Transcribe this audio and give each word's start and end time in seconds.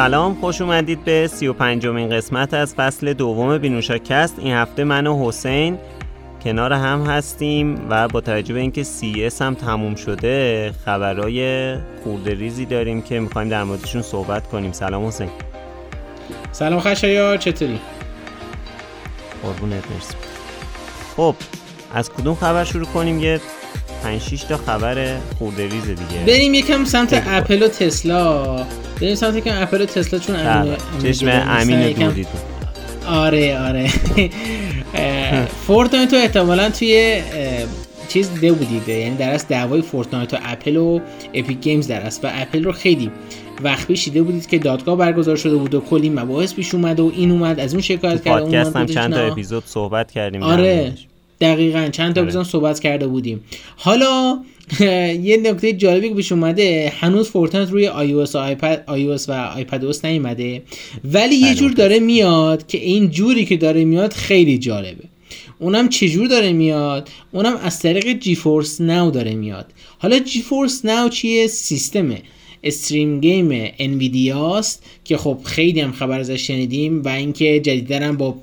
سلام 0.00 0.34
خوش 0.40 0.60
اومدید 0.60 1.04
به 1.04 1.26
35 1.32 1.86
امین 1.86 2.08
قسمت 2.08 2.54
از 2.54 2.74
فصل 2.74 3.12
دوم 3.12 3.58
بینوشاکست 3.58 4.34
این 4.38 4.54
هفته 4.54 4.84
من 4.84 5.06
و 5.06 5.28
حسین 5.28 5.78
کنار 6.44 6.72
هم 6.72 7.02
هستیم 7.02 7.86
و 7.90 8.08
با 8.08 8.20
توجه 8.20 8.54
به 8.54 8.60
اینکه 8.60 8.82
سی 8.82 9.28
هم 9.40 9.54
تموم 9.54 9.94
شده 9.94 10.72
خبرهای 10.84 11.74
خورده 12.04 12.34
ریزی 12.34 12.64
داریم 12.64 13.02
که 13.02 13.20
می‌خوایم 13.20 13.48
در 13.48 13.64
موردشون 13.64 14.02
صحبت 14.02 14.46
کنیم. 14.46 14.72
سلام 14.72 15.06
حسین. 15.06 15.28
سلام 16.52 16.80
خشایار 16.80 17.36
چطوری؟ 17.36 17.80
قربونت 19.42 19.84
مرسی. 19.90 20.14
خب 21.16 21.34
از 21.94 22.10
کدوم 22.10 22.34
خبر 22.34 22.64
شروع 22.64 22.86
کنیم؟ 22.86 23.20
یه 23.20 23.40
5 24.02 24.20
6 24.20 24.42
تا 24.42 24.56
خبر 24.56 25.16
خورده 25.38 25.62
ریز 25.62 25.84
دیگه. 25.84 26.24
بریم 26.26 26.54
یکم 26.54 26.84
سمت 26.84 27.22
اپل 27.26 27.62
و 27.62 27.68
تسلا. 27.68 28.66
بریم 29.00 29.14
سمت 29.14 29.36
یکم 29.36 29.62
اپل 29.62 29.82
و 29.82 29.86
تسلا 29.86 30.18
چون 30.18 30.36
امین 30.36 30.76
چشم 31.02 31.28
امین 31.48 31.92
دودی 31.92 32.26
آره 33.06 33.58
آره. 33.58 33.88
فورتنایت 35.66 36.14
احتمالا 36.14 36.70
توی 36.70 37.22
چیز 38.08 38.40
ده 38.40 38.52
بودید 38.52 38.88
یعنی 38.88 39.16
در 39.16 39.32
از 39.32 39.48
دعوای 39.48 39.82
فورتنایت 39.82 40.34
و 40.34 40.36
اپل 40.44 40.76
و 40.76 41.00
Epic 41.34 41.60
Games 41.60 41.88
در 41.88 42.00
است 42.00 42.24
و 42.24 42.28
اپل 42.30 42.64
رو 42.64 42.72
خیلی 42.72 43.10
وقت 43.62 43.86
پیش 43.86 44.04
دیده 44.04 44.22
بودید 44.22 44.46
که 44.46 44.58
دادگاه 44.58 44.96
برگزار 44.96 45.36
شده 45.36 45.56
بود 45.56 45.74
و 45.74 45.80
کلی 45.80 46.10
مباحث 46.10 46.54
پیش 46.54 46.74
اومد 46.74 47.00
و 47.00 47.12
این 47.16 47.30
اومد 47.30 47.60
از 47.60 47.72
اون 47.72 47.82
شکایت 47.82 48.24
کرد 48.24 48.42
اون 48.42 48.54
هم 48.54 48.86
چند 48.86 49.14
تا 49.14 49.20
اپیزود 49.20 49.64
صحبت 49.66 50.10
کردیم 50.10 50.42
آره. 50.42 50.92
دقیقا. 51.40 51.88
چند 51.88 52.14
تا 52.14 52.20
آره. 52.20 52.28
اپیزود 52.28 52.46
صحبت 52.46 52.80
کرده 52.80 53.06
بودیم. 53.06 53.40
حالا 53.76 54.38
یه 55.28 55.36
نکته 55.36 55.72
جالبی 55.72 56.08
که 56.08 56.14
پیش 56.14 56.32
اومده 56.32 56.92
هنوز 57.00 57.28
فورتنایت 57.28 57.70
روی 57.70 57.88
iOS 57.88 58.34
و 58.34 58.38
آیپد 58.38 58.84
iOS 58.88 59.28
و 59.28 59.32
iPadOS 59.32 60.04
نیومده. 60.04 60.62
ولی 61.04 61.34
یه 61.34 61.54
جور 61.54 61.70
داره 61.70 62.00
میاد 62.00 62.66
که 62.66 62.78
این 62.78 63.10
جوری 63.10 63.44
که 63.44 63.56
داره 63.56 63.84
میاد 63.84 64.12
خیلی 64.12 64.58
جالبه. 64.58 65.04
اونم 65.58 65.88
چجور 65.88 66.26
داره 66.26 66.52
میاد؟ 66.52 67.08
اونم 67.32 67.56
از 67.56 67.78
طریق 67.78 68.18
GeForce 68.18 68.80
Now 68.80 69.10
داره 69.10 69.34
میاد. 69.34 69.66
حالا 69.98 70.18
GeForce 70.18 70.84
Now 70.84 71.08
چیه؟ 71.08 71.46
سیستمه. 71.46 72.22
stream 72.64 73.20
game 73.20 73.70
انویدیاست 73.78 74.82
که 75.04 75.16
خب 75.16 75.38
خیلی 75.44 75.80
هم 75.80 75.92
خبر 75.92 76.20
ازش 76.20 76.46
شنیدیم 76.46 77.02
و 77.02 77.08
اینکه 77.08 77.60
جدیدا 77.60 78.12
با 78.12 78.34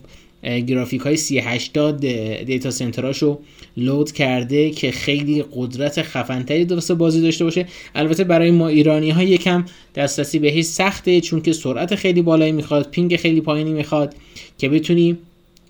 گرافیک 0.43 1.01
های 1.01 1.17
3080 1.17 1.99
data 2.45 2.71
center 2.71 3.16
اشو 3.16 3.39
لود 3.77 4.11
کرده 4.11 4.69
که 4.69 4.91
خیلی 4.91 5.45
قدرت 5.55 6.01
خفنتری 6.01 6.65
درست 6.65 6.91
بازی 6.91 7.21
داشته 7.21 7.43
باشه. 7.43 7.67
البته 7.95 8.23
برای 8.23 8.51
ما 8.51 8.67
ایرانی 8.67 9.09
ها 9.09 9.23
یکم 9.23 9.65
دسترسی 9.95 10.39
بهش 10.39 10.65
سخته 10.65 11.21
چون 11.21 11.41
که 11.41 11.53
سرعت 11.53 11.95
خیلی 11.95 12.21
بالایی 12.21 12.51
می‌خواد 12.51 12.89
ping 12.91 13.15
خیلی 13.15 13.41
پایینی 13.41 13.71
می‌خواد 13.71 14.15
که 14.57 14.69
بتونی 14.69 15.17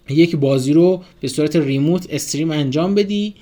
یک 0.10 0.36
بازی 0.36 0.74
رو 0.74 1.04
به 1.22 1.28
صورت 1.28 1.56
remote 1.56 2.08
stream 2.10 2.52
انجام 2.52 2.96
بدی 2.96 3.34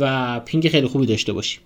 و 0.00 0.40
ping 0.40 0.68
خیلی 0.68 0.86
خوبی 0.86 1.06
داشته 1.06 1.32
باشی. 1.32 1.58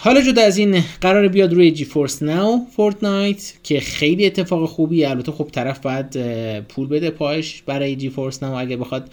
حالا 0.00 0.20
جدا 0.20 0.42
از 0.42 0.58
این 0.58 0.84
قرار 1.00 1.28
بیاد 1.28 1.52
روی 1.52 1.70
GeForce 1.70 2.22
Now 2.22 2.66
فورتنایت 2.76 3.54
که 3.62 3.80
خیلی 3.80 4.26
اتفاق 4.26 4.68
خوبی 4.68 5.04
البته 5.04 5.32
خب 5.32 5.48
طرف 5.52 5.78
باید 5.78 6.18
پول 6.62 6.86
بده 6.88 7.10
پاش 7.10 7.62
برای 7.66 7.96
GeForce 7.96 8.42
Now 8.42 8.58
اگه 8.58 8.76
بخواد 8.76 9.10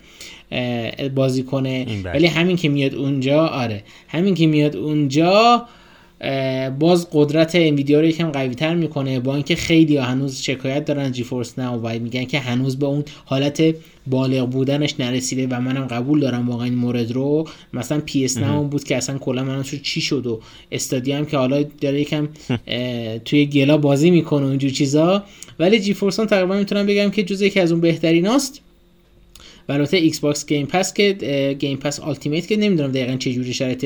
بازی 1.16 1.44
کنه. 1.44 1.86
ولی 2.04 2.28
همین 2.28 2.56
که 2.56 2.70
میاد 2.70 2.96
اونجا 2.96 3.48
آره. 3.48 3.84
همین 4.08 4.36
که 4.36 4.48
میاد 4.48 4.76
اونجا 4.76 5.66
باز 6.80 7.08
قدرت 7.12 7.56
انویدیا 7.56 8.00
رو 8.00 8.06
یکم 8.06 8.32
قوی 8.32 8.56
تر 8.56 8.76
می‌کنه 8.76 9.20
با 9.20 9.36
اینکه 9.36 9.56
خیلی 9.56 9.98
هنوز 9.98 10.42
شکایت 10.42 10.86
دارن 10.86 11.12
GeForce 11.12 11.60
Now 11.60 11.82
و 11.82 12.00
میگن 12.00 12.26
که 12.26 12.40
هنوز 12.40 12.80
به 12.80 12.86
اون 12.86 13.04
حالت 13.26 13.76
بالغ 14.08 14.50
بودنش 14.50 15.00
نرسیده 15.00 15.48
و 15.48 15.62
منم 15.62 15.86
قبول 15.86 16.20
دارم 16.20 16.50
واقعا 16.50 16.66
این 16.66 16.76
مورد 16.76 17.12
رو. 17.12 17.48
مثلا 17.74 18.02
PS 18.06 18.38
Now 18.38 18.68
بود 18.68 18.84
که 18.84 18.98
اصلا 18.98 19.18
کلا 19.18 19.44
من 19.44 19.64
شد 19.64 19.82
چی 19.82 20.02
شد 20.02 20.28
و 20.28 20.40
Stadia 20.72 21.26
که 21.26 21.38
حالا 21.38 21.64
داره 21.82 22.02
یکم 22.02 22.28
توی 23.26 23.46
گلا 23.46 23.78
بازی 23.78 24.12
می‌کنه 24.12 24.46
و 24.46 24.50
اینجور 24.50 24.72
چیزا. 24.72 25.24
ولی 25.60 25.80
جی 25.80 25.94
فورس 25.94 26.16
تقریبا 26.16 26.56
می‌تونم 26.56 26.86
بگم 26.86 27.10
که 27.10 27.24
جز 27.24 27.42
یکی 27.42 27.60
از 27.60 27.72
اون 27.72 27.82
بهتریناست 27.82 28.62
و 29.70 29.72
البته 29.72 29.98
ایکس 29.98 30.20
باکس 30.20 30.46
گیم 30.46 30.66
پس 30.66 30.94
که 30.94 31.14
گیم 31.60 31.78
پس 31.78 32.00
آلتیمیت 32.00 32.48
که 32.48 32.58
نمی‌دونم 32.58 32.92
دقیقا 32.92 33.16
چه 33.16 33.34
جوری 33.34 33.54
شرط 33.54 33.86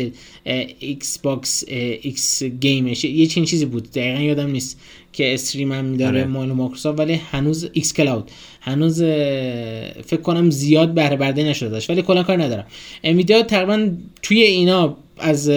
ایکس 0.80 1.18
باکس 1.18 1.64
ایکس 1.68 2.44
گیمش 2.44 3.04
یه 3.04 3.28
چین 3.28 3.46
چیزی 3.46 3.66
بود 3.66 3.92
دقیقا 3.92 4.22
یادم 4.22 4.52
نیست 4.52 4.80
که 5.14 5.34
استریم 5.34 5.72
هم 5.72 5.98
داره 5.98 6.20
آره. 6.20 6.28
مال 6.28 6.52
مایکروسافت 6.52 7.00
ولی 7.00 7.14
هنوز 7.14 7.70
ایکس 7.74 7.94
کلاود 7.94 8.32
هنوز 8.62 9.02
فکر 10.06 10.22
کنم 10.24 10.50
زیاد 10.50 10.94
بهره 10.94 11.16
برده 11.16 11.44
نشده 11.44 11.82
ولی 11.90 12.02
کلا 12.02 12.24
کار 12.24 12.44
ندارم. 12.44 12.66
امیدیا 13.04 13.44
تقریبا 13.44 13.90
توی 14.22 14.42
اینا 14.42 14.98
از 15.18 15.52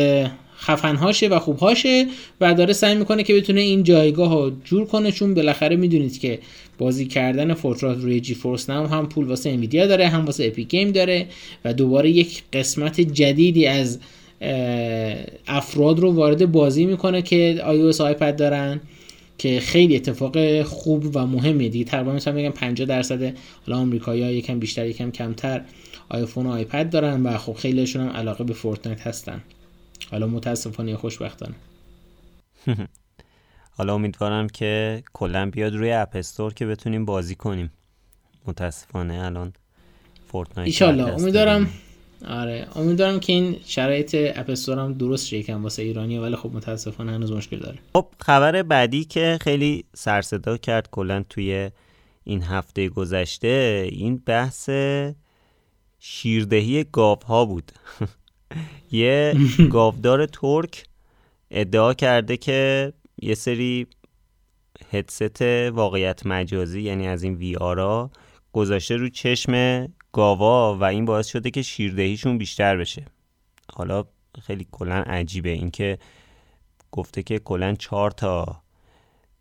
خفنهاشه 0.62 1.28
و 1.28 1.38
خوبهاشه 1.38 2.06
و 2.40 2.54
داره 2.54 2.72
سعی 2.72 2.94
می‌کنه 2.94 3.22
که 3.22 3.34
بتونه 3.34 3.60
این 3.60 3.82
جایگاه 3.82 4.28
ها 4.28 4.52
جور 4.64 4.86
کنه 4.86 5.12
چون 5.12 5.34
بالاخره 5.34 5.76
می‌دونید 5.76 6.20
که 6.20 6.38
بازی 6.78 7.06
کردن 7.06 7.54
فورتنایت 7.54 7.98
روی 7.98 8.20
GeForce 8.20 8.70
Now 8.70 8.86
هم 8.86 9.08
پول 9.08 9.26
واسه 9.26 9.50
انویدیا 9.50 9.86
داره 9.86 10.08
هم 10.08 10.24
واسه 10.24 10.44
Epic 10.44 10.68
Game 10.68 10.92
داره 10.92 11.26
و 11.64 11.74
دوباره 11.74 12.10
یک 12.10 12.42
قسمت 12.52 13.00
جدیدی 13.00 13.66
از 13.66 13.98
افراد 15.46 16.00
رو 16.00 16.12
وارد 16.12 16.52
بازی 16.52 16.84
می‌کنه 16.84 17.22
که 17.22 17.62
iOS 17.64 18.00
آیپد 18.00 18.36
دارن 18.36 18.80
که 19.38 19.60
خیلی 19.60 19.96
اتفاق 19.96 20.62
خوب 20.62 21.16
و 21.16 21.26
مهمه 21.26 21.68
دیگه 21.68 21.84
تقریبا 21.84 22.12
می‌تونم 22.12 22.36
بگم 22.36 22.50
50 22.50 22.88
درصد 22.88 23.34
حالا 23.66 23.78
آمریکایی‌ها 23.78 24.30
یکم 24.30 24.58
بیشتر 24.58 24.86
یکم 24.86 25.10
کمتر 25.10 25.60
آیفون 26.08 26.46
و 26.46 26.50
آیپد 26.50 26.90
دارن 26.90 27.22
و 27.22 27.38
خب 27.38 27.52
خیلیشون 27.52 28.02
هم 28.02 28.08
علاقه 28.08 28.44
به 28.44 28.52
فورتنایت 28.52 29.00
هستن. 29.00 29.42
حالا 30.12 30.26
متاسفانه 30.26 30.90
یا 30.90 30.96
خوشبختانه. 30.96 31.54
حالا 33.76 33.94
امیدوارم 33.94 34.48
که 34.48 35.02
کلا 35.12 35.50
بیاد 35.50 35.74
روی 35.74 35.92
App 35.92 36.16
Store 36.16 36.54
که 36.54 36.66
بتونیم 36.66 37.04
بازی 37.04 37.34
کنیم. 37.34 37.72
متاسفانه 38.46 39.14
الان 39.14 39.52
فورتنایت 40.26 40.66
ایشالله. 40.66 41.14
امیدوارم 41.14 41.70
آره. 42.28 42.68
امیدوارم 42.76 43.20
که 43.20 43.32
این 43.32 43.56
شرایط 43.64 44.16
App 44.36 44.50
Store 44.50 44.78
هم 44.78 44.92
درست 44.92 45.26
شه. 45.26 45.36
یکم 45.36 45.62
واسه 45.62 45.82
ایرانی 45.82 46.18
ولی 46.18 46.36
خب 46.36 46.50
متاسفانه 46.54 47.12
هنوز 47.12 47.32
مشکل 47.32 47.58
داره. 47.58 47.78
خب 47.94 48.06
خبر 48.20 48.62
بعدی 48.62 49.04
که 49.04 49.38
خیلی 49.40 49.84
سرصدا 49.94 50.56
کرد 50.56 50.90
کلا 50.90 51.24
توی 51.28 51.70
این 52.24 52.42
هفته 52.42 52.88
گذشته 52.88 53.88
این 53.92 54.22
بحث 54.26 54.70
شیردهی 55.98 56.84
گاو 56.84 57.18
ها 57.26 57.44
بود. 57.44 57.72
یه 58.92 59.34
گاودار 59.72 60.26
ترک 60.26 60.84
ادعا 61.50 61.94
کرده 61.94 62.36
که 62.36 62.92
یه 63.22 63.34
سری 63.34 63.86
هدست 64.90 65.42
واقعیت 65.72 66.26
مجازی 66.26 66.82
یعنی 66.82 67.08
از 67.08 67.22
این 67.22 67.34
وی 67.34 67.56
آرا 67.56 68.10
گذاشته 68.52 68.96
رو 68.96 69.08
چشم 69.08 69.86
گاوا 70.12 70.76
و 70.76 70.84
این 70.84 71.04
باعث 71.04 71.26
شده 71.26 71.50
که 71.50 71.62
شیردهیشون 71.62 72.38
بیشتر 72.38 72.76
بشه. 72.76 73.04
حالا 73.72 74.04
خیلی 74.42 74.66
کلا 74.72 74.94
عجیبه. 74.94 75.50
اینکه 75.50 75.98
گفته 76.90 77.22
که 77.22 77.38
کلا 77.38 77.74
چهار 77.74 78.10
تا 78.10 78.62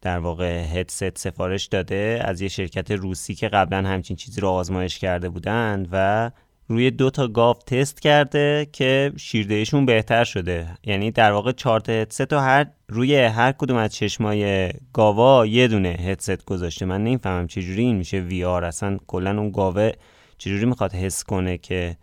در 0.01 0.19
واقع 0.19 0.63
هدست 0.63 1.17
سفارش 1.17 1.65
داده 1.65 2.21
از 2.25 2.41
یه 2.41 2.47
شرکت 2.47 2.91
روسی 2.91 3.35
که 3.35 3.47
قبلا 3.47 3.89
همچین 3.89 4.15
چیزی 4.15 4.41
رو 4.41 4.47
آزمایش 4.47 4.99
کرده 4.99 5.29
بودند 5.29 5.87
و 5.91 6.31
روی 6.71 6.91
دو 6.91 7.09
تا 7.09 7.27
گاو 7.27 7.55
تست 7.67 8.01
کرده 8.01 8.67
که 8.71 9.11
شیردهشون 9.17 9.85
بهتر 9.85 10.23
شده. 10.23 10.67
یعنی 10.83 11.11
در 11.11 11.31
واقع 11.31 11.51
چهار 11.51 11.79
تا 11.79 11.93
هدست 11.93 12.21
تا 12.21 12.41
هر 12.41 12.65
روی 12.87 13.15
هر 13.15 13.51
کدوم 13.51 13.77
از 13.77 13.95
چشمای 13.95 14.71
گاوا 14.93 15.45
یه 15.45 15.67
دونه 15.67 15.89
هدست 15.89 16.45
گذاشته. 16.45 16.85
من 16.85 17.03
نمی‌فهمم 17.03 17.47
چجوری 17.47 17.81
این 17.83 17.95
میشه 17.95 18.19
وی 18.19 18.43
آر. 18.43 18.65
اصلا 18.65 18.97
کلا 19.07 19.39
اون 19.39 19.51
گاوه 19.51 19.91
چجوری 20.37 20.65
می‌خواد 20.65 20.93
حس 20.93 21.23
کنه 21.23 21.57
که 21.57 21.97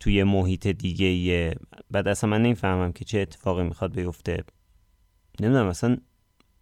توی 0.00 0.22
محیط 0.22 0.66
دیگه 0.66 1.06
ایه 1.06 1.54
بعد 1.90 2.08
اصلا 2.08 2.30
من 2.30 2.42
نمی‌فهمم 2.42 2.92
که 2.92 3.04
چه 3.04 3.18
اتفاقی 3.18 3.62
می‌خواد 3.62 3.94
بیفته. 3.94 4.44
نمی‌دونم 5.40 5.66
اصلا 5.66 5.96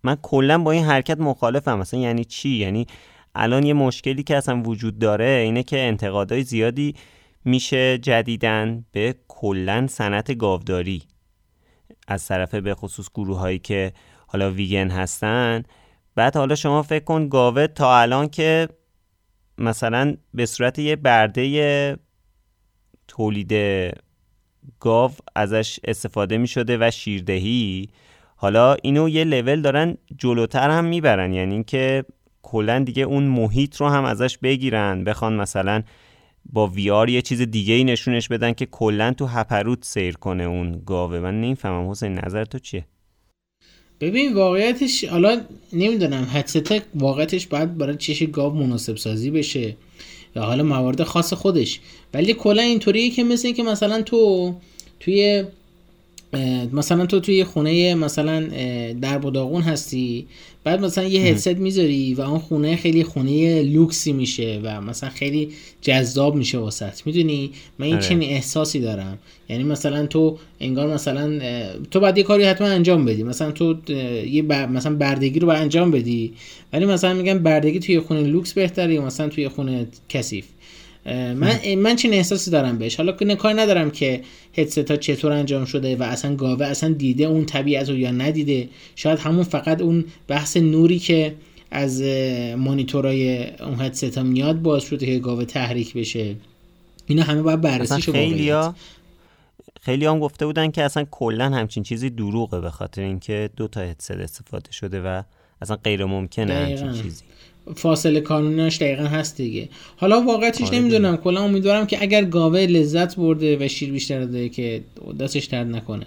من 0.03 0.17
کلا 0.23 0.59
با 0.59 0.73
این 0.73 0.85
حرکت 0.85 1.21
مخالفم. 1.21 1.81
اصلا 1.81 2.01
یعنی 2.01 2.25
چی؟ 2.25 2.49
یعنی 2.49 2.87
الان 3.35 3.67
یه 3.67 3.73
مشکلی 3.75 4.23
که 4.23 4.37
اصلا 4.37 4.63
وجود 4.63 4.99
داره 4.99 5.43
اینه 5.45 5.63
که 5.63 5.79
انتقادهای 5.81 6.43
زیادی 6.43 6.95
میشه 7.45 7.99
جدیدن 7.99 8.85
به 8.93 9.15
کلا 9.29 9.87
صنعت 9.87 10.39
گاوداری. 10.39 11.03
از 12.09 12.27
طرف 12.27 12.55
به 12.55 12.75
خصوص 12.75 13.09
گروه 13.15 13.39
هایی 13.39 13.59
که 13.59 13.93
حالا 14.27 14.51
ویگن 14.51 14.91
هستن. 14.91 15.63
بعد 16.15 16.37
حالا 16.37 16.55
شما 16.55 16.83
فکر 16.83 17.05
کن 17.05 17.29
گاوه 17.29 17.67
تا 17.67 18.01
الان 18.01 18.29
که 18.29 18.69
مثلا 19.59 20.17
به 20.35 20.47
صورت 20.47 20.79
یه 20.79 20.97
برده 20.97 21.97
تولید 23.09 23.53
گاو 24.81 25.11
ازش 25.37 25.81
استفاده 25.85 26.39
می 26.39 26.47
شده 26.47 26.79
و 26.81 26.91
شیردهی 26.91 27.89
حالا 28.37 28.77
اینو 28.83 29.09
یه 29.09 29.25
لول 29.25 29.63
دارن 29.63 29.97
جلوتر 30.17 30.71
هم 30.71 30.85
می‌برن. 30.85 31.33
یعنی 31.33 31.55
اینکه 31.55 32.05
کلا 32.43 32.79
دیگه 32.79 33.03
اون 33.03 33.23
محیط 33.23 33.77
رو 33.77 33.89
هم 33.89 34.05
ازش 34.05 34.39
بگیرن 34.39 35.05
بخوان 35.05 35.37
مثلا 35.37 35.83
با 36.53 36.67
ویار 36.67 37.11
یه 37.11 37.23
چیز 37.23 37.43
دیگه 37.43 37.75
ای 37.75 37.85
نشونش 37.85 38.29
بدن 38.29 38.53
که 38.53 38.67
کلا 38.67 39.13
تو 39.13 39.27
هپروت 39.27 39.85
سیر 39.85 40.15
کنه 40.15 40.45
اون 40.45 40.83
گاوه. 40.87 41.21
من 41.21 41.41
نمی‌فهمم 41.41 41.91
حسین 41.91 42.21
نظر 42.25 42.45
تو 42.45 42.59
چیه؟ 42.59 42.85
ببین 44.01 44.35
واقعیتش 44.35 45.05
حالا 45.05 45.41
نمی‌دونم 45.73 46.27
هدست 46.31 46.83
واقعیتش 46.95 47.47
باید 47.47 47.79
برای 47.79 47.97
چش 47.97 48.23
گاو 48.23 48.55
مناسب 48.55 48.97
سازی 48.97 49.31
بشه 49.31 49.77
یا 50.37 50.43
حالا 50.43 50.63
موارد 50.63 51.03
خاص 51.03 51.33
خودش. 51.33 51.81
ولی 52.15 52.35
کلا 52.35 52.63
اینطوریه 52.63 53.11
که 53.11 53.25
مثل 53.25 53.53
که 53.53 53.63
مثلا 53.63 54.03
تو 54.03 54.55
توی 55.01 55.45
مثلا 56.73 57.07
تو 57.07 57.21
توی 57.21 57.45
خونه 57.45 57.95
مثلا 57.95 58.41
در 58.93 59.19
بداغون 59.19 59.63
هستی 59.63 60.27
بعد 60.69 60.81
مثلا 60.81 61.05
یه 61.05 61.21
هدست 61.21 61.49
می‌ذاری 61.49 62.15
و 62.15 62.21
اون 62.21 62.39
خونه 62.39 62.77
خیلی 62.77 63.05
خونه 63.05 63.63
لوکسی 63.63 64.13
میشه 64.13 64.61
و 64.63 64.81
مثلا 64.81 65.11
خیلی 65.11 65.49
جذاب 65.83 66.35
میشه 66.35 66.59
واسط 66.59 67.07
می‌دونی؟ 67.07 67.51
من 67.79 67.87
این 67.87 67.95
آره. 67.95 68.05
چنین 68.05 68.31
احساسی 68.31 68.81
دارم. 68.81 69.19
یعنی 69.49 69.65
مثلا 69.65 70.07
تو 70.07 70.39
انگار 70.61 70.95
مثلا 70.95 71.41
تو 71.91 72.01
بعد 72.01 72.19
یه 72.19 72.25
کاری 72.25 72.45
حتما 72.45 72.67
انجام 72.67 73.05
بدی. 73.05 73.23
مثلا 73.23 73.51
تو 73.51 73.77
یه 74.27 74.43
مثلا 74.43 74.95
بردگی 74.95 75.39
رو 75.41 75.47
باید 75.47 75.61
انجام 75.61 75.91
بدی. 75.91 76.33
ولی 76.73 76.87
مثلا 76.87 77.15
میگم 77.15 77.39
بردگی 77.39 77.79
توی 77.79 78.01
خونه 78.01 78.23
لوکس 78.23 78.53
بهتره 78.53 78.95
یا 78.95 79.05
مثلا 79.05 79.29
توی 79.29 79.49
خونه 79.49 79.87
کثیف. 80.09 80.45
من 81.15 81.75
من 81.75 81.97
چین 81.97 82.15
احساسی 82.15 82.51
دارم 82.51 82.79
بهش. 82.79 82.97
حالا 82.97 83.13
که 83.13 83.37
کار 83.37 83.61
ندارم 83.61 83.91
که 83.91 84.23
هدست 84.57 84.91
ها 84.91 84.97
چطور 84.97 85.33
انجام 85.33 85.65
شده 85.65 85.97
و 85.97 86.03
اصلا 86.03 86.37
گاوه 86.37 86.67
اصلا 86.67 86.93
دیده 86.93 87.25
اون 87.25 87.45
طبیعت 87.45 87.89
رو 87.89 87.97
یا 87.97 88.11
ندیده. 88.11 88.69
شاید 88.97 89.19
همون 89.19 89.45
فقط 89.45 89.81
اون 89.81 90.05
بحث 90.29 90.57
نوری 90.57 90.99
که 90.99 91.35
از 91.71 92.03
مانیتورای 92.57 93.47
اون 93.61 93.81
هدست 93.81 94.19
ها 94.19 94.25
میاد 94.25 94.63
باز 94.63 94.83
شده 94.83 95.07
که 95.07 95.19
گاوه 95.19 95.45
تحریک 95.45 95.95
بشه. 95.95 96.37
اینا 97.07 97.23
همه 97.23 97.43
باید 97.43 97.61
بررسی 97.61 98.03
شده 98.03 98.13
خیلی 98.13 98.51
ها 98.51 98.75
خیلی 99.81 100.07
هم 100.07 100.19
گفته 100.19 100.47
بودن 100.47 100.71
که 100.71 100.83
اصلا 100.83 101.05
کلا 101.11 101.51
همچین 101.51 101.83
چیزی 101.83 102.11
دروغه 102.11 102.61
به 102.61 102.71
خاطر 102.71 103.03
اینکه 103.03 103.51
دو 103.57 103.69
تا 103.69 103.81
هدست 103.81 104.11
استفاده 104.11 104.73
شده 104.73 105.01
و 105.01 105.23
اصلا 105.63 105.77
غیر 105.77 106.05
ممکنه 106.05 106.55
همچین 106.55 107.03
چیزی. 107.03 107.25
فاصله 107.77 108.21
کانونیش 108.21 108.77
دقیقا 108.77 109.03
هست 109.05 109.37
دیگه. 109.37 109.69
حالا 109.97 110.21
واقعتش 110.23 110.63
آره 110.63 110.79
نمی‌دونم. 110.79 111.17
کلا 111.17 111.43
امیدوارم 111.43 111.87
که 111.87 112.03
اگر 112.03 112.25
گاوه 112.25 112.59
لذت 112.59 113.17
برده 113.17 113.65
و 113.65 113.69
شیر 113.69 113.93
بیشتر 113.93 114.21
داده 114.21 114.49
که 114.49 114.85
دستش 115.21 115.45
درد 115.45 115.67
نکنه. 115.67 116.07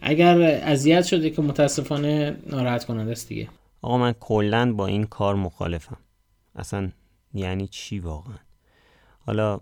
اگر 0.00 0.40
اذیت 0.42 1.04
شده 1.04 1.30
که 1.30 1.42
متاسفانه 1.42 2.36
ناراحت 2.46 2.84
کننده 2.84 3.12
است 3.12 3.28
دیگه. 3.28 3.48
آقا 3.82 3.98
من 3.98 4.12
کلا 4.20 4.72
با 4.72 4.86
این 4.86 5.04
کار 5.04 5.34
مخالفم. 5.34 5.96
اصلا 6.56 6.90
یعنی 7.34 7.68
چی 7.68 7.98
واقعا؟ 7.98 8.34
حالا 9.26 9.60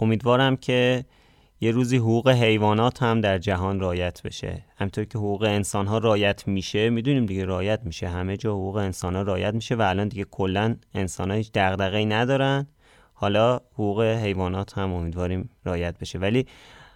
امیدوارم 0.00 0.56
که 0.56 1.04
یه 1.60 1.70
روزی 1.70 1.96
حقوق 1.96 2.28
حیوانات 2.28 3.02
هم 3.02 3.20
در 3.20 3.38
جهان 3.38 3.80
رایت 3.80 4.22
بشه. 4.22 4.64
همطور 4.76 5.04
که 5.04 5.18
حقوق 5.18 5.42
انسان 5.42 5.86
ها 5.86 5.98
رایت 5.98 6.48
میشه 6.48 6.90
می‌دونیم 6.90 7.26
دیگه 7.26 7.44
رایت 7.44 7.80
میشه. 7.84 8.08
همه 8.08 8.36
جا 8.36 8.52
حقوق 8.52 8.76
انسان 8.76 9.16
ها 9.16 9.22
رایت 9.22 9.54
میشه 9.54 9.74
و 9.74 9.82
الان 9.82 10.08
دیگه 10.08 10.24
کلا 10.30 10.76
انسان 10.94 11.30
ها 11.30 11.36
هیچ 11.36 11.50
دغدغه‌ای 11.54 12.06
ندارن. 12.06 12.66
حالا 13.14 13.60
حقوق 13.72 14.02
حیوانات 14.02 14.78
هم 14.78 14.92
امیدواریم 14.92 15.50
رایت 15.64 15.98
بشه. 15.98 16.18
ولی 16.18 16.46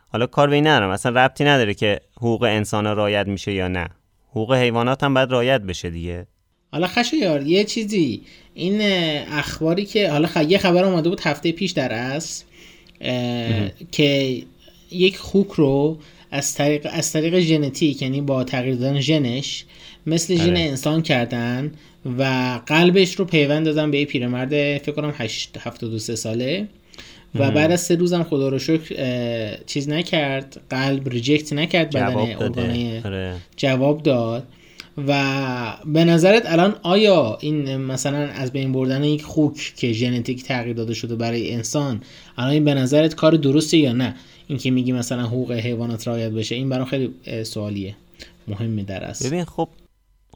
حالا 0.09 0.27
کار 0.27 0.49
به 0.49 0.55
این 0.55 0.67
ندارم. 0.67 0.91
اصلا 0.91 1.25
ربطی 1.25 1.45
نداره 1.45 1.75
که 1.75 2.01
حقوق 2.17 2.43
انسان 2.43 2.87
ها 2.87 2.93
رایت 2.93 3.27
میشه 3.27 3.53
یا 3.53 3.69
نه. 3.69 3.89
حقوق 4.31 4.55
حیوانات 4.55 5.05
هم 5.05 5.15
باید 5.15 5.31
رایت 5.31 5.61
بشه 5.61 5.91
دیگه. 5.91 6.27
حالا 6.73 6.89
یار 7.23 7.43
یه 7.43 7.65
چیزی. 7.65 8.23
این 8.55 8.79
اخباری 9.33 9.85
که 9.85 10.11
حالا 10.11 10.43
یه 10.43 10.59
خبر 10.59 10.85
اومده 10.85 11.09
بود 11.09 11.21
هفته 11.21 11.53
پیش 11.53 11.71
در 11.71 11.93
است 11.93 12.49
که 13.93 14.43
یک 14.91 15.17
خوک 15.17 15.49
رو 15.49 15.99
از 16.31 16.55
طریق 16.55 16.87
از 16.91 17.13
طریق 17.13 17.39
ژنتیک 17.39 18.03
یعنی 18.03 18.21
با 18.21 18.45
تغییر 18.45 18.75
دادن 18.75 19.01
ژنش 19.01 19.65
مثل 20.07 20.37
ژن 20.37 20.51
آره. 20.51 20.61
انسان 20.61 21.03
کردن 21.03 21.73
و 22.19 22.61
قلبش 22.67 23.15
رو 23.15 23.25
پیوند 23.25 23.67
دادن 23.67 23.91
به 23.91 23.99
یه 23.99 24.05
پیرمرد 24.05 24.79
فکر 24.79 24.93
کنم 24.93 25.15
73 25.19 26.17
ساله. 26.17 26.69
و 27.35 27.51
بعد 27.51 27.71
از 27.71 27.81
سه 27.81 27.95
روزم 27.95 28.23
خدا 28.23 28.49
رو 28.49 28.59
شکر 28.59 28.95
چیز 29.67 29.89
نکرد 29.89 30.61
قلب 30.71 31.09
ریجکت 31.09 31.53
نکرد 31.53 31.91
بدن 31.91 32.17
ارگانه. 32.17 33.35
جواب 33.57 34.03
داد. 34.03 34.47
و 35.07 35.77
به 35.85 36.05
نظرت 36.05 36.43
الان 36.47 36.77
آیا 36.83 37.39
این 37.41 37.77
مثلا 37.77 38.19
از 38.19 38.53
بین 38.53 38.73
بردن 38.73 39.05
یک 39.05 39.23
خوک 39.23 39.73
که 39.77 39.93
ژنتیک 39.93 40.45
تغییر 40.45 40.77
داده 40.77 40.95
شده 40.95 41.17
برای 41.17 41.55
انسان 41.55 42.03
الان 42.37 42.51
این 42.51 42.65
به 42.65 42.75
نظرت 42.75 43.15
کار 43.15 43.33
درسته 43.33 43.77
یا 43.77 43.93
نه؟ 43.93 44.15
اینکه 44.47 44.71
میگی 44.71 44.93
مثلا 44.93 45.27
حقوق 45.27 45.53
حیوانات 45.53 46.09
رعایت 46.09 46.31
بشه 46.31 46.55
این 46.55 46.69
برام 46.69 46.85
خیلی 46.85 47.15
سوالیه. 47.45 47.97
مهمه 48.49 48.83
در 48.83 49.05
است. 49.05 49.27
ببین 49.27 49.45
خب 49.45 49.69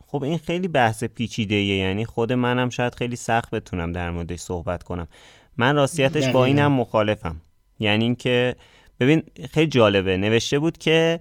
خب 0.06 0.22
این 0.22 0.38
خیلی 0.38 0.68
بحث 0.68 1.04
پیچیده 1.04 1.54
یعنی 1.54 2.04
خود 2.04 2.32
منم 2.32 2.70
شاید 2.70 2.94
خیلی 2.94 3.16
سخت 3.16 3.50
بتونم 3.50 3.92
در 3.92 4.10
موردش 4.10 4.40
صحبت 4.40 4.82
کنم. 4.82 5.08
من 5.56 5.76
راستیتش 5.76 6.28
با 6.28 6.44
اینم 6.44 6.72
مخالفم. 6.72 7.36
یعنی 7.80 8.04
اینکه 8.04 8.56
ببین 9.00 9.22
خیلی 9.50 9.66
جالبه. 9.66 10.16
نوشته 10.16 10.58
بود 10.58 10.78
که 10.78 11.20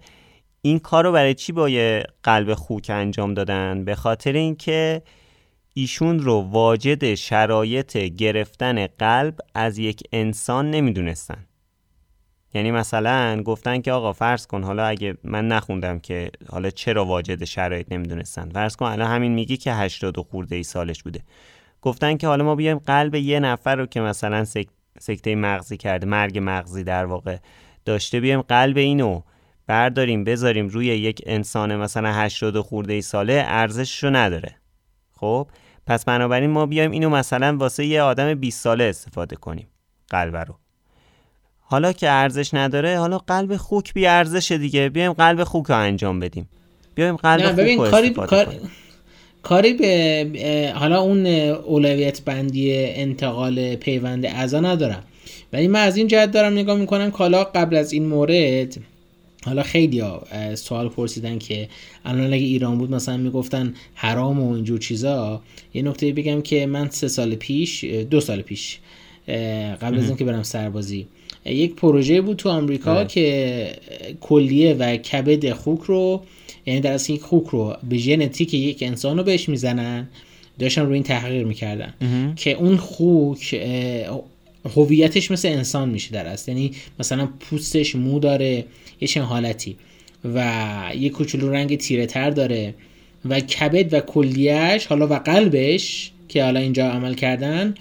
این 0.61 0.79
کار 0.79 1.03
رو 1.03 1.11
برای 1.11 1.33
چی 1.33 1.51
با 1.51 1.69
یه 1.69 2.03
قلب 2.23 2.53
خوک 2.53 2.87
انجام 2.93 3.33
دادن؟ 3.33 3.85
به 3.85 3.95
خاطر 3.95 4.33
اینکه 4.33 5.01
ایشون 5.73 6.19
رو 6.19 6.41
واجد 6.41 7.13
شرایط 7.13 7.97
گرفتن 7.97 8.87
قلب 8.87 9.39
از 9.55 9.77
یک 9.77 10.03
انسان 10.11 10.71
نمی‌دونستن. 10.71 11.45
یعنی 12.53 12.71
مثلا 12.71 13.43
گفتن 13.43 13.81
که 13.81 13.91
آقا 13.91 14.13
فرض 14.13 14.47
کن 14.47 14.63
حالا 14.63 14.85
اگه 14.85 15.17
من 15.23 15.47
نخوندم 15.47 15.99
که 15.99 16.31
حالا 16.49 16.69
چرا 16.69 17.05
واجد 17.05 17.43
شرایط 17.43 17.91
نمی‌دونستن. 17.91 18.49
فرض 18.49 18.75
کن 18.75 18.85
الان 18.85 19.11
همین 19.11 19.31
میگی 19.31 19.57
که 19.57 19.73
80 19.73 20.17
خورده 20.19 20.55
ای 20.55 20.63
سالش 20.63 21.03
بوده. 21.03 21.21
گفتن 21.81 22.17
که 22.17 22.27
حالا 22.27 22.43
ما 22.43 22.55
بیایم 22.55 22.77
قلب 22.77 23.15
یه 23.15 23.39
نفر 23.39 23.75
رو 23.75 23.85
که 23.85 24.01
مثلا 24.01 24.45
سکته 24.99 25.35
مغزی 25.35 25.77
کرده 25.77 26.07
مرگ 26.07 26.39
مغزی 26.41 26.83
در 26.83 27.05
واقع 27.05 27.37
داشته 27.85 28.19
بیایم 28.19 28.41
قلب 28.41 28.77
اینو 28.77 29.21
برداریم 29.67 30.23
بذاریم 30.23 30.67
روی 30.67 30.85
یک 30.85 31.21
انسان 31.25 31.75
مثلا 31.75 32.13
80 32.13 32.59
خورده 32.59 33.01
ساله 33.01 33.43
ارزششو 33.45 34.09
نداره. 34.09 34.55
خب؟ 35.11 35.47
پس 35.87 36.05
بنابراین 36.05 36.49
ما 36.49 36.65
بیایم 36.65 36.91
اینو 36.91 37.09
مثلا 37.09 37.57
واسه 37.57 37.85
یه 37.85 38.01
آدم 38.01 38.33
20 38.33 38.61
ساله 38.63 38.83
استفاده 38.83 39.35
کنیم 39.35 39.67
قلب 40.09 40.37
رو. 40.37 40.55
حالا 41.59 41.93
که 41.93 42.09
ارزش 42.09 42.53
نداره 42.53 42.99
حالا 42.99 43.17
قلب 43.17 43.57
خوک 43.57 43.93
بی 43.93 44.07
ارزش 44.07 44.51
دیگه. 44.51 44.89
بیایم 44.89 45.13
قلب 45.13 45.43
خوک 45.43 45.65
رو 45.65 45.75
انجام 45.75 46.19
بدیم. 46.19 46.49
بیایم 46.95 47.15
قلب 47.15 47.45
خوک 47.45 47.55
ببین 47.55 47.77
کاری 47.77 48.09
کار... 48.09 48.47
کاری 49.43 49.73
به 49.73 50.73
حالا 50.75 51.01
اون 51.01 51.25
اولویت 51.25 52.21
بندی 52.21 52.85
انتقال 52.85 53.75
پیوند 53.75 54.25
اعضا 54.25 54.59
ندارم. 54.59 55.03
ولی 55.53 55.67
من 55.67 55.83
از 55.83 55.97
این 55.97 56.07
جهت 56.07 56.31
دارم 56.31 56.53
نگاه 56.53 56.77
می‌کنم 56.77 57.11
کالا 57.11 57.43
قبل 57.43 57.75
از 57.75 57.93
این 57.93 58.05
مورد 58.05 58.77
حالا 59.45 59.63
خیلی 59.63 59.99
ها 59.99 60.23
سوال 60.55 60.89
پرسیدن 60.89 61.39
که 61.39 61.69
الان 62.05 62.33
اگه 62.33 62.45
ایران 62.45 62.77
بود 62.77 62.91
مثلا 62.91 63.17
می‌گفتن 63.17 63.73
حرام 63.93 64.39
و 64.39 64.53
اینجور 64.53 64.79
چیزا. 64.79 65.41
یه 65.73 65.81
نکته 65.81 66.11
بگم 66.11 66.41
که 66.41 66.65
من 66.65 66.89
سه 66.89 67.07
سال 67.07 67.35
پیش 67.35 67.83
دو 67.83 68.21
سال 68.21 68.41
پیش 68.41 68.79
قبل 69.81 69.97
از 69.97 70.07
اینکه 70.07 70.25
برم 70.25 70.43
سربازی 70.43 71.07
یک 71.45 71.75
پروژه 71.75 72.21
بود 72.21 72.37
تو 72.37 72.49
آمریکا 72.49 72.95
بله. 72.95 73.07
که 73.07 73.67
کلیه 74.21 74.73
و 74.73 74.97
کبد 74.97 75.53
خوک 75.53 75.81
رو 75.81 76.21
یعنی 76.65 76.79
در 76.79 76.93
اصل 76.93 77.13
یک 77.13 77.21
خوک 77.21 77.47
رو 77.47 77.77
به 77.89 77.97
ژنتیک 77.97 78.53
یک 78.53 78.83
انسان 78.83 79.17
رو 79.17 79.23
بهش 79.23 79.49
می‌زنن. 79.49 80.09
داشتن 80.59 80.81
روی 80.81 80.93
این 80.93 81.03
تحقیق 81.03 81.47
می‌کردن. 81.47 81.93
که 82.35 82.51
اون 82.51 82.77
خوک 82.77 83.61
هویتش 84.65 85.31
مثل 85.31 85.47
انسان 85.47 85.89
میشه 85.89 86.11
در 86.11 86.25
اصل. 86.27 86.51
یعنی 86.51 86.71
مثلا 86.99 87.29
پوستش 87.39 87.95
مو 87.95 88.19
داره 88.19 88.65
یه 89.01 89.07
چنین 89.07 89.25
حالتی. 89.25 89.77
و 90.35 90.63
یه 90.99 91.09
کوچولو 91.09 91.49
رنگ 91.49 91.77
تیره 91.77 92.05
تر 92.05 92.29
داره. 92.29 92.73
و 93.25 93.39
کبد 93.39 93.93
و 93.93 93.99
کلیهش 93.99 94.85
حالا 94.85 95.07
و 95.07 95.13
قلبش 95.13 96.11
که 96.29 96.43
حالا 96.43 96.59
اینجا 96.59 96.89
عمل 96.89 97.13
کردن 97.13 97.75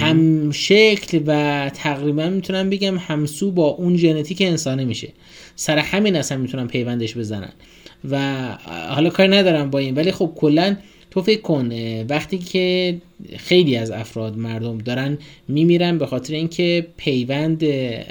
هم 0.00 0.50
شکل 0.52 1.22
و 1.26 1.70
تقریبا 1.74 2.28
می‌تونم 2.28 2.70
بگم 2.70 2.98
همسو 2.98 3.50
با 3.50 3.66
اون 3.66 3.96
ژنتیک 3.96 4.42
انسانه 4.42 4.84
میشه. 4.84 5.08
سر 5.56 5.78
همین 5.78 6.16
اصلا 6.16 6.38
می‌تونم 6.38 6.68
پیوندش 6.68 7.16
بزنن. 7.16 7.52
و 8.10 8.44
حالا 8.88 9.10
کاری 9.10 9.28
ندارم 9.28 9.70
با 9.70 9.78
این 9.78 9.94
ولی 9.94 10.12
خب 10.12 10.32
کلا 10.36 10.76
تو 11.10 11.22
فکر 11.22 11.40
کن 11.40 11.72
وقتی 12.08 12.38
که 12.38 12.96
خیلی 13.36 13.76
از 13.76 13.90
افراد 13.90 14.36
مردم 14.36 14.78
دارن 14.78 15.18
میمیرن 15.48 15.98
به 15.98 16.06
خاطر 16.06 16.34
اینکه 16.34 16.86
پیوند 16.96 17.64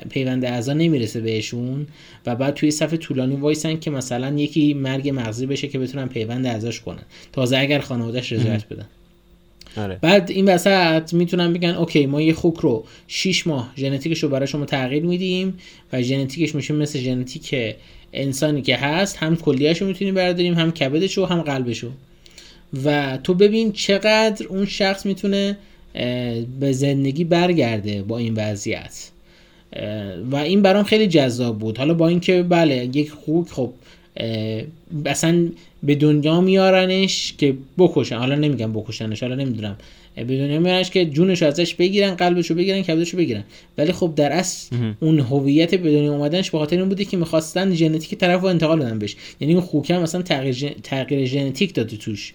پیوند 0.09 0.45
اعضا 0.45 0.73
نمی‌رسه 0.73 1.21
بهشون 1.21 1.87
و 2.25 2.35
بعد 2.35 2.53
توی 2.53 2.71
صف 2.71 2.93
طولانی 2.93 3.35
وایسن 3.35 3.79
که 3.79 3.91
مثلا 3.91 4.39
یکی 4.39 4.73
مرگ 4.73 5.09
مغزی 5.09 5.45
بشه 5.45 5.67
که 5.67 5.79
بتونن 5.79 6.07
پیوند 6.07 6.45
اعضاش 6.45 6.81
کنن. 6.81 7.03
تازه 7.33 7.57
اگر 7.57 7.79
خانوادهش 7.79 8.31
رضایت 8.31 8.67
بدن. 8.69 8.85
آره. 9.77 9.97
بعد 10.01 10.31
این 10.31 10.49
وسط 10.49 11.13
می‌تونن 11.13 11.53
بگن 11.53 11.69
okay 11.69 12.05
ما 12.05 12.21
یه 12.21 12.33
خوک 12.33 12.57
رو 12.57 12.85
6 13.07 13.47
ماه 13.47 13.73
ژنتیکش 13.77 14.23
رو 14.23 14.29
برای 14.29 14.47
شما 14.47 14.65
تغییر 14.65 15.03
میدیم 15.03 15.57
و 15.93 16.01
ژنتیکش 16.01 16.55
میشه 16.55 16.73
مثل 16.73 16.99
ژنتیک 16.99 17.75
انسانی 18.13 18.61
که 18.61 18.75
هست 18.75 19.17
هم 19.17 19.35
کلیهش 19.35 19.81
رو 19.81 19.87
می‌تونیم 19.87 20.13
برداریم 20.13 20.53
هم 20.53 20.71
کبدش 20.71 21.17
رو 21.17 21.25
هم 21.25 21.41
قلبش 21.41 21.79
رو. 21.79 21.89
و 22.85 23.17
تو 23.23 23.33
ببین 23.33 23.71
چقدر 23.71 24.45
اون 24.47 24.65
شخص 24.65 25.05
می‌تونه 25.05 25.57
به 26.59 26.71
زندگی 26.71 27.23
برگرده 27.23 28.03
با 28.03 28.17
این 28.17 28.33
وضعیت. 28.35 29.09
و 30.31 30.35
این 30.35 30.61
برام 30.61 30.83
خیلی 30.83 31.07
جذاب 31.07 31.59
بود. 31.59 31.77
حالا 31.77 31.93
با 31.93 32.07
اینکه 32.07 32.43
بله 32.43 32.89
یک 32.93 33.11
خوک 33.11 33.47
خب 33.47 33.69
اصلا 35.05 35.47
به 35.83 35.95
دنیا 35.95 36.41
میارنش 36.41 37.33
که 37.37 37.53
بکشن. 37.77 38.15
حالا 38.15 38.35
نمیگم 38.35 38.73
بکشنش 38.73 39.23
حالا 39.23 39.35
نمی‌دونم. 39.35 39.77
به 40.15 40.23
دنیا 40.23 40.59
میارنش 40.59 40.89
که 40.89 41.05
جونش 41.05 41.43
ازش 41.43 41.73
بگیرن 41.73 42.15
قلبشو 42.15 42.55
بگیرن 42.55 42.81
کبدشو 42.81 43.17
بگیرن. 43.17 43.43
ولی 43.77 43.91
خب 43.91 44.13
در 44.15 44.31
اصل 44.31 44.75
اون 44.99 45.19
هویت 45.19 45.75
به 45.75 45.91
دنیا 45.91 46.13
اومدنش 46.13 46.51
به 46.51 46.57
خاطر 46.57 46.77
این 46.77 46.89
بوده 46.89 47.05
که 47.05 47.17
می‌خواستن 47.17 47.73
ژنتیک 47.73 48.19
طرف 48.19 48.41
رو 48.41 48.47
انتقال 48.47 48.79
بدن 48.79 48.99
بهش. 48.99 49.15
یعنی 49.39 49.53
اون 49.53 49.63
خوکم 49.63 50.01
مثلا 50.01 50.21
تغییر, 50.21 50.75
تغییر 50.83 51.25
ژنتیک 51.25 51.73
داده 51.73 51.97
توش. 51.97 52.33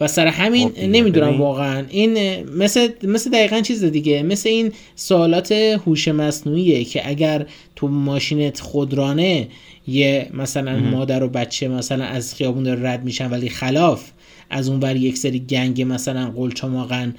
و 0.00 0.08
سر 0.08 0.26
همین 0.26 0.68
خب 0.68 0.78
نمی‌دونم 0.78 1.40
واقعا. 1.40 1.84
این 1.88 2.42
مثل 2.50 2.88
مثل 3.02 3.30
دقیقا 3.30 3.60
چیز 3.60 3.84
دیگه 3.84 4.22
مثل 4.22 4.48
این 4.48 4.72
سوالات 4.96 5.52
هوش 5.52 6.08
مصنوعیه 6.08 6.84
که 6.84 7.08
اگر 7.08 7.46
تو 7.76 7.88
ماشینت 7.88 8.60
خودرانه 8.60 9.48
یه 9.88 10.30
مثلا 10.34 10.78
مادر 10.78 11.22
و 11.22 11.28
بچه 11.28 11.68
مثلا 11.68 12.04
از 12.04 12.34
خیابون 12.34 12.62
داره 12.62 12.90
رد 12.90 13.04
میشن 13.04 13.30
ولی 13.30 13.48
خلاف 13.48 14.10
از 14.50 14.68
اون 14.68 14.80
ور 14.80 14.96
یک 14.96 15.18
سری 15.18 15.38
گنگ 15.38 15.82
مثلا 15.82 16.30
قلچماقن 16.30 17.14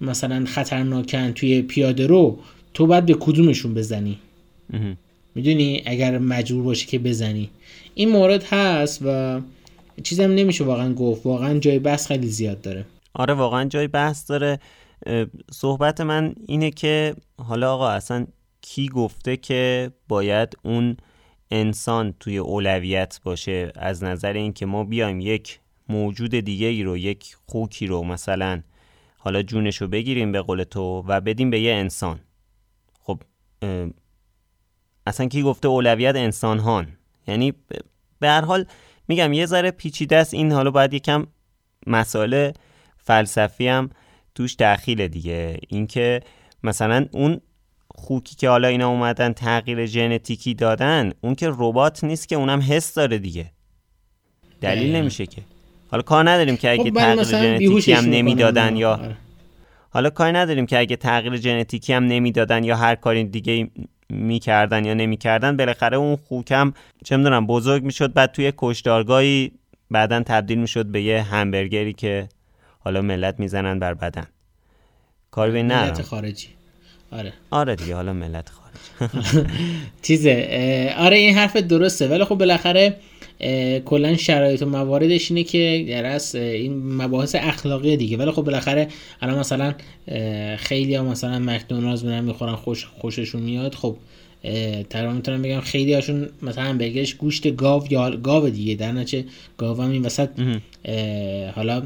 مثلا 0.00 0.44
خطرناکن 0.44 1.32
توی 1.32 1.62
پیاده 1.62 2.06
رو 2.06 2.38
تو 2.74 2.86
باید 2.86 3.06
به 3.06 3.14
کدومشون 3.14 3.74
بزنی؟ 3.74 4.18
می‌دونی؟ 5.34 5.82
اگر 5.86 6.18
مجبور 6.18 6.62
باشی 6.62 6.86
که 6.86 6.98
بزنی. 6.98 7.48
این 7.94 8.08
مورد 8.08 8.44
هست 8.44 9.00
و 9.04 9.40
چیزم 10.02 10.30
نمیشه 10.30 10.64
واقعا 10.64 10.94
گفت. 10.94 11.26
واقعا 11.26 11.58
جای 11.58 11.78
بحث 11.78 12.06
خیلی 12.06 12.28
زیاد 12.28 12.60
داره. 12.60 12.86
آره 13.14 13.34
واقعا 13.34 13.64
جای 13.64 13.88
بحث 13.88 14.30
داره. 14.30 14.58
صحبت 15.52 16.00
من 16.00 16.34
اینه 16.46 16.70
که 16.70 17.14
حالا 17.38 17.74
آقا 17.74 17.88
اصلا 17.88 18.26
کی 18.62 18.88
گفته 18.88 19.36
که 19.36 19.90
باید 20.08 20.56
اون 20.62 20.96
انسان 21.50 22.14
توی 22.20 22.38
اولویت 22.38 23.20
باشه؟ 23.24 23.72
از 23.74 24.04
نظر 24.04 24.32
اینکه 24.32 24.66
ما 24.66 24.84
بیایم 24.84 25.20
یک 25.20 25.60
موجود 25.88 26.30
دیگه 26.30 26.66
ای 26.66 26.82
رو 26.82 26.96
یک 26.96 27.36
خوکی 27.46 27.86
رو 27.86 28.02
مثلا 28.02 28.62
حالا 29.18 29.42
جونش 29.42 29.76
رو 29.76 29.88
بگیریم 29.88 30.32
به 30.32 30.40
قول 30.40 30.62
تو 30.62 31.04
و 31.08 31.20
بدیم 31.20 31.50
به 31.50 31.60
یه 31.60 31.74
انسان. 31.74 32.20
خب 33.02 33.22
اصلا 35.06 35.26
کی 35.26 35.42
گفته 35.42 35.68
اولویت 35.68 36.16
انسان 36.16 36.58
هان 36.58 36.88
یعنی 37.26 37.52
به 38.18 38.28
هر 38.28 38.40
حال 38.40 38.66
میگم 39.08 39.32
یه 39.32 39.46
ذره 39.46 39.70
پیچیده 39.70 40.16
است. 40.16 40.34
این 40.34 40.52
حالا 40.52 40.70
باید 40.70 40.94
یکم 40.94 41.26
مسائل 41.86 42.50
فلسفی 42.96 43.68
هم 43.68 43.90
توش 44.34 44.56
دخیله 44.56 45.08
دیگه. 45.08 45.58
اینکه 45.68 46.20
مثلا 46.62 47.06
اون 47.12 47.40
خوکی 47.88 48.36
که 48.36 48.48
حالا 48.48 48.68
اینا 48.68 48.88
اومدن 48.88 49.32
تغییر 49.32 49.86
ژنتیکی 49.86 50.54
دادن 50.54 51.12
اون 51.20 51.34
که 51.34 51.48
ربات 51.50 52.04
نیست 52.04 52.28
که 52.28 52.36
اونم 52.36 52.60
حس 52.68 52.94
داره 52.94 53.18
دیگه. 53.18 53.50
دلیل 54.60 54.96
نمیشه 54.96 55.26
که. 55.26 55.42
حالا 55.90 56.02
کار 56.02 56.30
نداریم 56.30 56.56
که 56.56 56.70
اگه 56.70 56.84
خب 56.84 56.90
تغییر 56.90 57.22
ژنتیکی 57.22 57.92
هم 57.92 58.04
نمی‌دادن 58.04 58.76
یا 58.76 58.92
آره. 58.92 59.16
حالا 59.90 60.10
کار 60.10 60.38
نداریم 60.38 60.66
که 60.66 60.78
اگه 60.78 60.96
تغییر 60.96 61.36
ژنتیکی 61.36 61.92
هم 61.92 62.04
نمی‌دادن 62.04 62.64
یا 62.64 62.76
هر 62.76 62.94
کاری 62.94 63.24
دیگه 63.24 63.70
می‌کردن 64.10 64.84
یا 64.84 64.94
نمی‌کردن 64.94 65.56
بالاخره 65.56 65.96
اون 65.96 66.16
خوکم 66.16 66.72
چه 67.04 67.16
می‌دونم 67.16 67.46
بزرگ 67.46 67.82
می‌شد 67.82 68.12
بعد 68.12 68.32
توی 68.32 68.52
کشدارگاهی 68.58 69.52
بعدا 69.90 70.22
تبدیل 70.22 70.58
می‌شد 70.58 70.86
به 70.86 71.02
یه 71.02 71.22
همبرگری 71.22 71.92
که 71.92 72.28
حالا 72.78 73.02
ملت 73.02 73.40
می‌زنن 73.40 73.78
بر 73.78 73.94
بدن. 73.94 74.26
کاری 75.30 75.52
به 75.52 75.62
نه 75.62 76.02
خارجی. 76.02 76.48
آره. 77.12 77.32
آره 77.50 77.76
دیگه 77.76 77.94
حالا 77.94 78.12
ملت 78.12 78.48
خارج 78.48 78.66
چیزه 80.02 80.94
آره 80.98 81.16
این 81.16 81.34
حرف 81.34 81.56
درسته 81.56 82.08
ولی 82.08 82.24
خب 82.24 82.34
بالاخره 82.34 82.96
کلا 83.84 84.16
شرایط 84.16 84.62
و 84.62 84.66
مواردش 84.66 85.30
اینه 85.30 85.44
که 85.44 85.84
درست 85.88 86.34
این 86.34 86.92
مباحث 86.94 87.36
اخلاقی 87.38 87.96
دیگه. 87.96 88.16
ولی 88.16 88.30
خب 88.30 88.42
بالاخره 88.42 88.88
الان 89.20 89.38
مثلا 89.38 89.74
خیلی 90.56 90.94
ها 90.94 91.04
مثلا 91.04 91.38
مکدونالدز 91.38 92.04
میرن 92.04 92.24
می‌خورن 92.24 92.54
خوش 92.54 92.84
خوششون 92.84 93.42
میاد. 93.42 93.74
خب 93.74 93.96
تقریبا 94.90 95.12
می‌تونم 95.12 95.42
بگم 95.42 95.60
خیلی 95.60 95.94
هاشون 95.94 96.28
مثلا 96.42 96.78
بگش 96.78 97.14
گوشت 97.14 97.56
گاو 97.56 97.86
یا 97.90 98.10
گاو 98.10 98.48
دیگه. 98.48 98.74
در 98.74 98.92
نچه 98.92 99.24
گاو 99.58 99.82
هم 99.82 99.90
این 99.90 100.02
وسط 100.02 100.28
حالا 101.54 101.82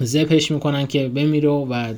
زپش 0.00 0.50
می‌کنن 0.50 0.86
که 0.86 1.08
بمیره 1.08 1.48
و 1.48 1.94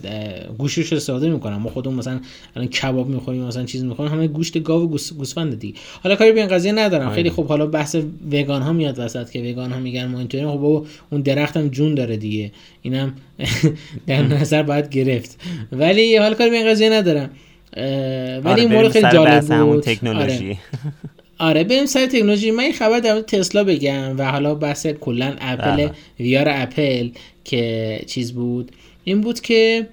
گوشش 0.58 0.92
استفاده 0.92 1.30
می‌کنن. 1.30 1.56
ما 1.56 1.70
خودمون 1.70 1.98
مثلا 1.98 2.20
الان 2.56 2.68
کباب 2.68 3.08
می‌خوریم 3.08 3.42
مثلا 3.42 3.64
چیز 3.64 3.84
می‌خوریم 3.84 4.12
همه 4.12 4.26
گوشت 4.26 4.62
گاو 4.62 4.88
گوس، 4.88 5.12
گوسفند 5.12 5.58
دیگه. 5.58 5.78
حالا 6.02 6.16
کاری 6.16 6.32
به 6.32 6.40
این 6.40 6.48
قضیه 6.48 6.72
ندارم. 6.72 7.10
خیلی 7.10 7.30
خوب 7.30 7.48
حالا 7.48 7.66
بحث 7.66 7.96
وگان 8.32 8.62
ها 8.62 8.72
میاد 8.72 8.98
وسط 8.98 9.30
که 9.30 9.42
وگان 9.42 9.72
ها 9.72 9.80
میگن 9.80 10.06
ما 10.06 10.18
اینطوری. 10.18 10.46
خب 10.46 10.86
اون 11.10 11.20
درختم 11.20 11.68
جون 11.68 11.94
داره 11.94 12.16
دیگه. 12.16 12.52
اینم 12.82 13.14
در 14.06 14.22
نظر 14.22 14.62
باید 14.62 14.88
گرفت. 14.88 15.40
ولی 15.72 16.16
حالا 16.16 16.34
کاری 16.34 16.50
به 16.50 16.56
این 16.56 16.66
قضیه 16.66 16.90
ندارم. 16.90 17.30
ولی 17.76 18.42
آره 18.44 18.60
این 18.62 18.72
مورد 18.72 18.88
خیلی 18.88 19.06
جالب 19.12 19.64
بود. 19.64 19.82
تکنولوژی. 19.82 20.46
آره. 20.46 20.58
آره 21.40 21.64
بریم 21.64 21.86
سر 21.86 22.06
تکنولوژی. 22.06 22.50
من 22.50 22.62
این 22.62 22.72
خبر 22.72 23.00
در 23.00 23.20
تسلا 23.20 23.64
بگم 23.64 24.18
و 24.18 24.30
حالا 24.30 24.54
بحث 24.54 24.86
کلا 24.86 25.36
اپل 25.40 25.76
بله. 25.76 25.90
VR 26.20 26.46
اپل 26.48 27.08
که 27.44 28.00
چیز 28.06 28.32
بود. 28.32 28.72
این 29.04 29.20
بود 29.20 29.40
که 29.40 29.86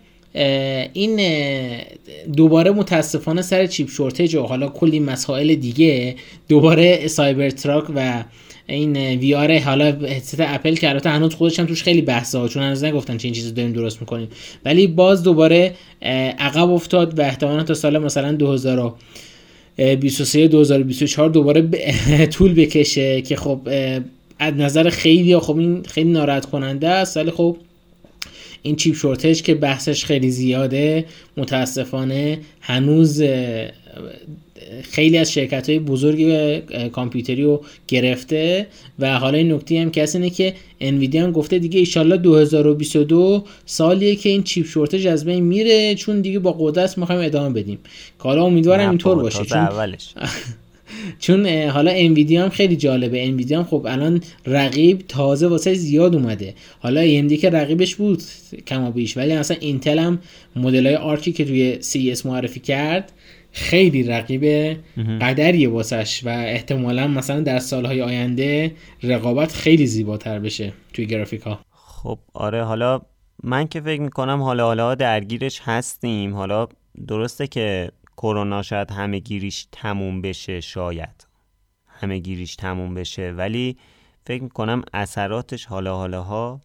این 0.94 1.20
دوباره 2.38 2.72
متاسفانه 2.72 3.42
سر 3.42 3.66
chip 3.66 3.90
shortage 3.90 4.36
و 4.36 4.44
حالا 4.44 4.68
کلی 4.68 5.00
مسائل 5.00 5.56
دیگه 5.56 6.16
دوباره 6.50 7.08
Cybertruck 7.08 7.86
و 7.96 8.24
این 8.68 8.98
وی 8.98 9.36
آر 9.36 9.60
حالا 9.60 9.86
هدست 9.86 10.40
اپل 10.40 10.76
که 10.76 10.90
البته 10.90 11.10
هنوز 11.10 11.36
خودش 11.36 11.60
هم 11.60 11.66
توش 11.66 11.84
خیلی 11.84 12.02
بحثا 12.02 12.48
چون 12.48 12.64
هنوز 12.64 12.84
نگفتن 12.84 13.18
چه 13.18 13.26
این 13.26 13.34
چیزو 13.34 13.52
داریم 13.52 13.74
درست 13.74 14.02
می‌کنیم. 14.02 14.28
ولی 14.66 14.88
باز 14.88 15.24
دوباره 15.24 15.74
عقب 16.40 16.72
افتاد 16.72 17.20
و 17.20 17.22
احتمالا 17.22 17.64
تا 17.64 17.74
سال 17.74 17.98
مثلا 17.98 18.32
2023 19.78 20.48
2024 20.48 21.30
دوباره 21.30 21.70
طول 22.36 22.54
بکشه 22.54 23.22
که 23.22 23.36
خب 23.36 23.60
از 24.40 24.54
نظر 24.54 24.90
خیلی 24.90 25.40
خب 25.40 25.58
این 25.58 25.84
خیلی 25.84 26.12
ناراحت 26.12 26.46
کننده 26.46 26.90
است. 26.90 27.18
ولی 27.18 27.32
خب 27.32 27.58
این 28.62 28.76
چیپ 28.76 28.96
شورتج 28.96 29.42
که 29.42 29.56
بحثش 29.56 30.06
خیلی 30.06 30.32
زیاده 30.32 31.06
متاسفانه 31.38 32.40
هنوز 32.62 33.24
خیلی 34.84 35.18
از 35.18 35.34
شرکت 35.34 35.70
های 35.70 35.80
بزرگ 35.80 36.20
کامپیوتری 36.90 37.44
رو 37.44 37.64
گرفته 37.88 38.68
و 39.00 39.20
حالا 39.20 39.38
این 39.38 39.52
نکته 39.52 39.82
هم 39.82 39.92
کسی 39.92 40.18
اینه 40.18 40.30
که 40.30 40.54
انویدیا 40.82 41.24
هم 41.24 41.32
گفته 41.32 41.60
دیگه 41.60 41.80
ایشالله 41.80 42.18
2022 42.18 43.44
سالیه 43.66 44.16
که 44.16 44.30
این 44.30 44.44
چیپ 44.44 44.66
شورتج 44.66 45.08
از 45.08 45.26
بین 45.26 45.44
میره 45.44 45.96
چون 45.96 46.22
دیگه 46.22 46.40
با 46.40 46.56
قدرت 46.60 46.98
می‌خوایم 46.98 47.22
ادامه 47.26 47.62
بدیم. 47.62 47.80
که 48.18 48.24
حالا 48.24 48.46
امیدوارم 48.46 48.90
اینطور 48.90 49.16
باشه 49.16 49.46
چون 49.46 49.58
اولش. 49.58 50.14
چون 51.20 51.48
حالا 51.48 51.92
انویدیا 51.92 52.44
هم 52.44 52.50
خیلی 52.50 52.76
جالبه. 52.76 53.26
انویدیا 53.26 53.60
هم 53.60 53.66
خب 53.66 53.86
الان 53.90 54.22
رقیب 54.46 55.00
تازه 55.08 55.48
واسه 55.48 55.74
زیاد 55.74 56.16
اومده. 56.16 56.54
حالا 56.80 57.02
AMD 57.02 57.34
که 57.34 57.50
رقیبش 57.50 57.96
بود 57.96 58.24
کما 58.68 58.92
بیش 58.92 59.18
ولی 59.18 59.38
مثلا 59.38 59.58
اینتل 59.60 60.00
هم 60.00 60.20
مدل 60.56 60.86
های 60.86 60.96
آرکی 60.96 61.32
که 61.32 61.46
توی 61.46 61.78
CES 61.82 62.26
معرفی 62.26 62.60
کرد 62.60 63.12
خیلی 63.52 64.04
رقیب 64.04 64.44
قدریه 65.22 65.70
واسش 65.70 66.22
و 66.26 66.30
احتمالا 66.30 67.08
مثلا 67.08 67.40
در 67.40 67.60
سالهای 67.60 68.02
آینده 68.02 68.72
رقابت 69.04 69.52
خیلی 69.54 69.88
زیباتر 69.88 70.40
بشه 70.40 70.74
توی 70.94 71.06
گرافیک 71.06 71.42
ها 71.42 71.60
خب 71.72 72.20
آره 72.34 72.64
حالا 72.64 73.02
من 73.44 73.68
که 73.68 73.82
فکر 73.82 74.02
می‌کنم 74.02 74.42
حالا 74.42 74.66
حالا 74.66 74.96
درگیرش 74.96 75.62
هستیم. 75.64 76.36
حالا 76.36 76.68
درسته 77.08 77.48
که 77.48 77.92
کرونا 78.18 78.62
شاید 78.62 78.92
همه 78.92 79.20
گیریش 79.20 79.68
تموم 79.72 80.22
بشه 80.22 80.62
شاید 80.62 81.28
همه 81.88 82.18
گیریش 82.18 82.56
تموم 82.56 82.94
بشه 82.94 83.32
ولی 83.32 83.78
فکر 84.26 84.44
می‌کنم 84.44 84.82
اثراتش 84.94 85.66
حالا 85.66 85.96
حالا 85.96 86.24
ها 86.24 86.62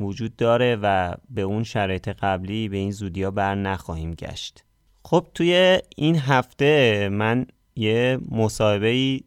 وجود 0.00 0.36
داره 0.36 0.78
و 0.82 1.14
به 1.30 1.42
اون 1.42 1.64
شرایط 1.64 2.08
قبلی 2.08 2.68
به 2.68 2.76
این 2.76 2.90
زودی 2.90 3.22
ها 3.22 3.30
بر 3.30 3.54
نخواهیم 3.54 4.14
گشت. 4.14 4.64
خب 5.06 5.26
توی 5.34 5.78
این 5.96 6.16
هفته 6.16 7.08
من 7.08 7.46
یه 7.76 8.18
مصاحبه 8.30 9.20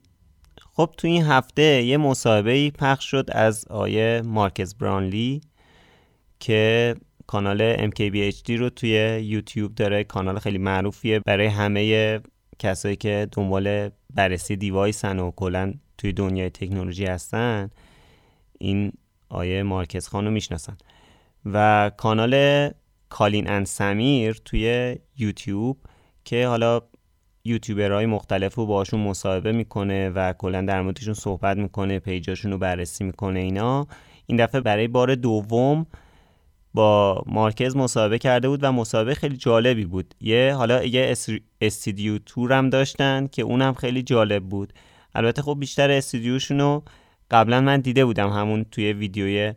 خب 0.74 0.94
توی 0.98 1.12
این 1.12 1.24
هفته 1.24 1.64
یه 1.84 1.98
مصاحبه 1.98 2.72
پخش 2.72 3.12
شد 3.12 3.30
از 3.32 3.68
آیه 3.68 4.22
مارکز 4.26 4.76
برانلی 4.76 5.42
که 6.40 6.96
کانال 7.28 7.90
MKBHD 7.90 8.50
رو 8.50 8.70
توی 8.70 9.20
یوتیوب 9.24 9.76
داره. 9.76 10.04
کانال 10.04 10.40
خیلی 10.40 10.58
معروفیه 10.58 11.20
برای 11.20 11.48
همه 11.48 12.20
کسایی 12.60 12.96
که 12.96 13.28
دنبال 13.32 13.90
بررسی 14.14 14.56
دیوایسن 14.56 15.20
و 15.20 15.32
کلا 15.32 15.74
توی 15.98 16.14
دنیای 16.14 16.50
تکنولوژی 16.50 17.06
هستن. 17.06 17.70
این 18.58 18.92
آیه 19.30 19.64
مارکز 19.64 20.08
خان 20.08 20.26
رو 20.26 20.32
می‌شناسن. 20.32 20.78
و 21.46 21.92
کانال 21.98 22.70
کالین 23.10 23.50
ان 23.50 23.66
سمیر 23.66 24.42
توی 24.46 24.96
یوتیوب 25.18 25.78
که 26.26 26.48
حالا 26.48 26.82
یوتیوبرهای 27.46 28.06
مختلف 28.06 28.56
رو 28.56 28.66
باشون 28.66 29.00
مصاحبه 29.00 29.52
می‌کنه 29.52 30.10
و 30.10 30.34
کلا 30.34 30.62
در 30.62 30.82
موردشون 30.82 31.14
صحبت 31.14 31.58
می‌کنه 31.58 32.00
پیجاشون 32.00 32.52
رو 32.52 32.58
بررسی 32.58 33.04
می‌کنه 33.04 33.40
اینا. 33.40 33.88
این 34.26 34.38
دفعه 34.38 34.62
برای 34.62 34.88
بار 34.88 35.16
دوم 35.16 35.86
با 36.74 37.24
مارکز 37.26 37.76
مصاحبه 37.76 38.20
کرده 38.20 38.50
بود 38.50 38.60
و 38.64 38.72
مصاحبه 38.72 39.14
خیلی 39.14 39.38
جالبی 39.38 39.86
بود. 39.86 40.16
یه 40.22 40.54
حالا 40.58 40.84
یه 40.84 41.16
استودیو 41.62 42.18
تور 42.18 42.54
هم 42.54 42.70
داشتن 42.70 43.28
که 43.28 43.42
اونم 43.42 43.74
خیلی 43.74 44.04
جالب 44.04 44.44
بود. 44.44 44.74
البته 45.16 45.42
خب 45.42 45.58
بیشتر 45.60 45.92
استودیوشون 45.92 46.60
رو 46.60 46.84
قبلا 47.32 47.62
من 47.62 47.80
دیده 47.82 48.06
بودم 48.06 48.30
همون 48.30 48.66
توی 48.72 48.94
ویدیوی 48.94 49.54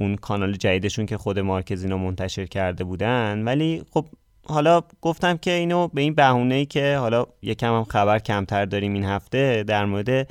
اون 0.00 0.16
کانال 0.16 0.52
جدیدشون 0.52 1.06
که 1.06 1.16
خود 1.16 1.38
مارکز 1.38 1.82
اینو 1.82 1.98
منتشر 1.98 2.46
کرده 2.46 2.84
بودن. 2.84 3.42
ولی 3.44 3.82
خب 3.90 4.06
حالا 4.46 4.82
گفتم 5.00 5.36
که 5.36 5.50
اینو 5.50 5.88
به 5.88 6.00
این 6.00 6.14
بهونه 6.14 6.54
ای 6.54 6.66
که 6.66 6.96
حالا 6.96 7.26
یکم 7.42 7.74
هم 7.74 7.84
خبر 7.84 8.18
کمتر 8.18 8.64
داریم 8.64 8.94
این 8.94 9.04
هفته 9.04 9.64
در 9.66 9.84
مورد 9.84 10.28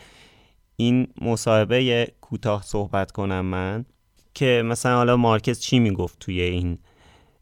این 0.75 1.07
مصاحبه 1.21 2.07
کوتاه 2.21 2.63
صحبت 2.63 3.11
کنم 3.11 3.45
من 3.45 3.85
که 4.33 4.63
مثلا 4.65 4.95
حالا 4.95 5.17
مارکز 5.17 5.59
چی 5.59 5.79
می‌گفت 5.79 6.19
توی 6.19 6.41
این 6.41 6.77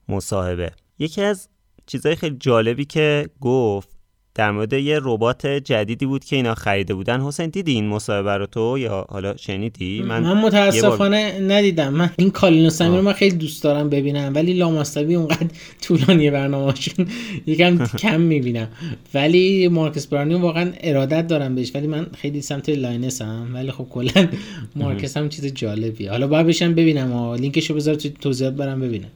مصاحبه؟ 0.10 0.72
یکی 1.00 1.22
از 1.22 1.50
چیزهای 1.86 2.15
خیلی 2.15 2.38
جالبی 2.39 2.86
که 2.86 3.29
گفت 3.41 3.96
در 4.38 4.51
مورد 4.51 4.74
یه 4.74 5.00
ربات 5.03 5.48
جدیدی 5.48 6.06
بود 6.06 6.25
که 6.25 6.36
اینا 6.36 6.56
خریده 6.56 6.94
بودن. 6.94 7.22
حسین 7.22 7.50
دیدی 7.50 7.72
این 7.72 7.88
مصاحبه 7.88 8.38
رو 8.38 8.46
تو 8.46 8.77
یا 8.79 9.06
حالا 9.10 9.38
شنیدی؟ 9.38 10.01
من, 10.01 10.24
من 10.24 10.38
متاسفانه 10.38 11.39
ندیدم. 11.39 11.94
من 11.94 12.10
این 12.17 12.32
Colin 12.31 12.62
و 12.62 12.67
Samir 12.67 12.97
رو 12.98 13.01
من 13.01 13.13
خیلی 13.13 13.36
دوست 13.36 13.63
دارم 13.63 13.89
ببینم 13.89 14.32
ولی 14.36 14.53
لاماستوی 14.53 15.15
اونقدر 15.15 15.48
طولانی 15.84 16.32
برنامه‌شون 16.32 17.08
یکم 17.48 17.86
کم 18.01 18.22
می‌بینم. 18.22 18.67
ولی 19.13 19.67
Marques 19.67 20.07
Brownlee 20.07 20.33
واقعا 20.34 20.72
ارادت 20.79 21.27
دارم 21.27 21.56
بهش 21.56 21.72
ولی 21.75 21.88
من 21.88 22.08
خیلی 22.17 22.41
سمت 22.41 22.70
Linus 22.69 23.21
هم 23.22 23.56
ولی 23.56 23.72
خب 23.72 23.88
کلا 23.89 24.27
Marques 24.75 25.17
هم 25.17 25.29
چیز 25.29 25.46
جالبیه. 25.53 26.12
حالا 26.12 26.27
باید 26.27 26.48
بشم 26.48 26.74
ببینم 26.74 27.34
لینکشو 27.34 27.74
بذار 27.74 27.96
تو 27.96 28.10
توضیحات 28.10 28.53
برم 28.53 28.79
ببینم. 28.79 29.10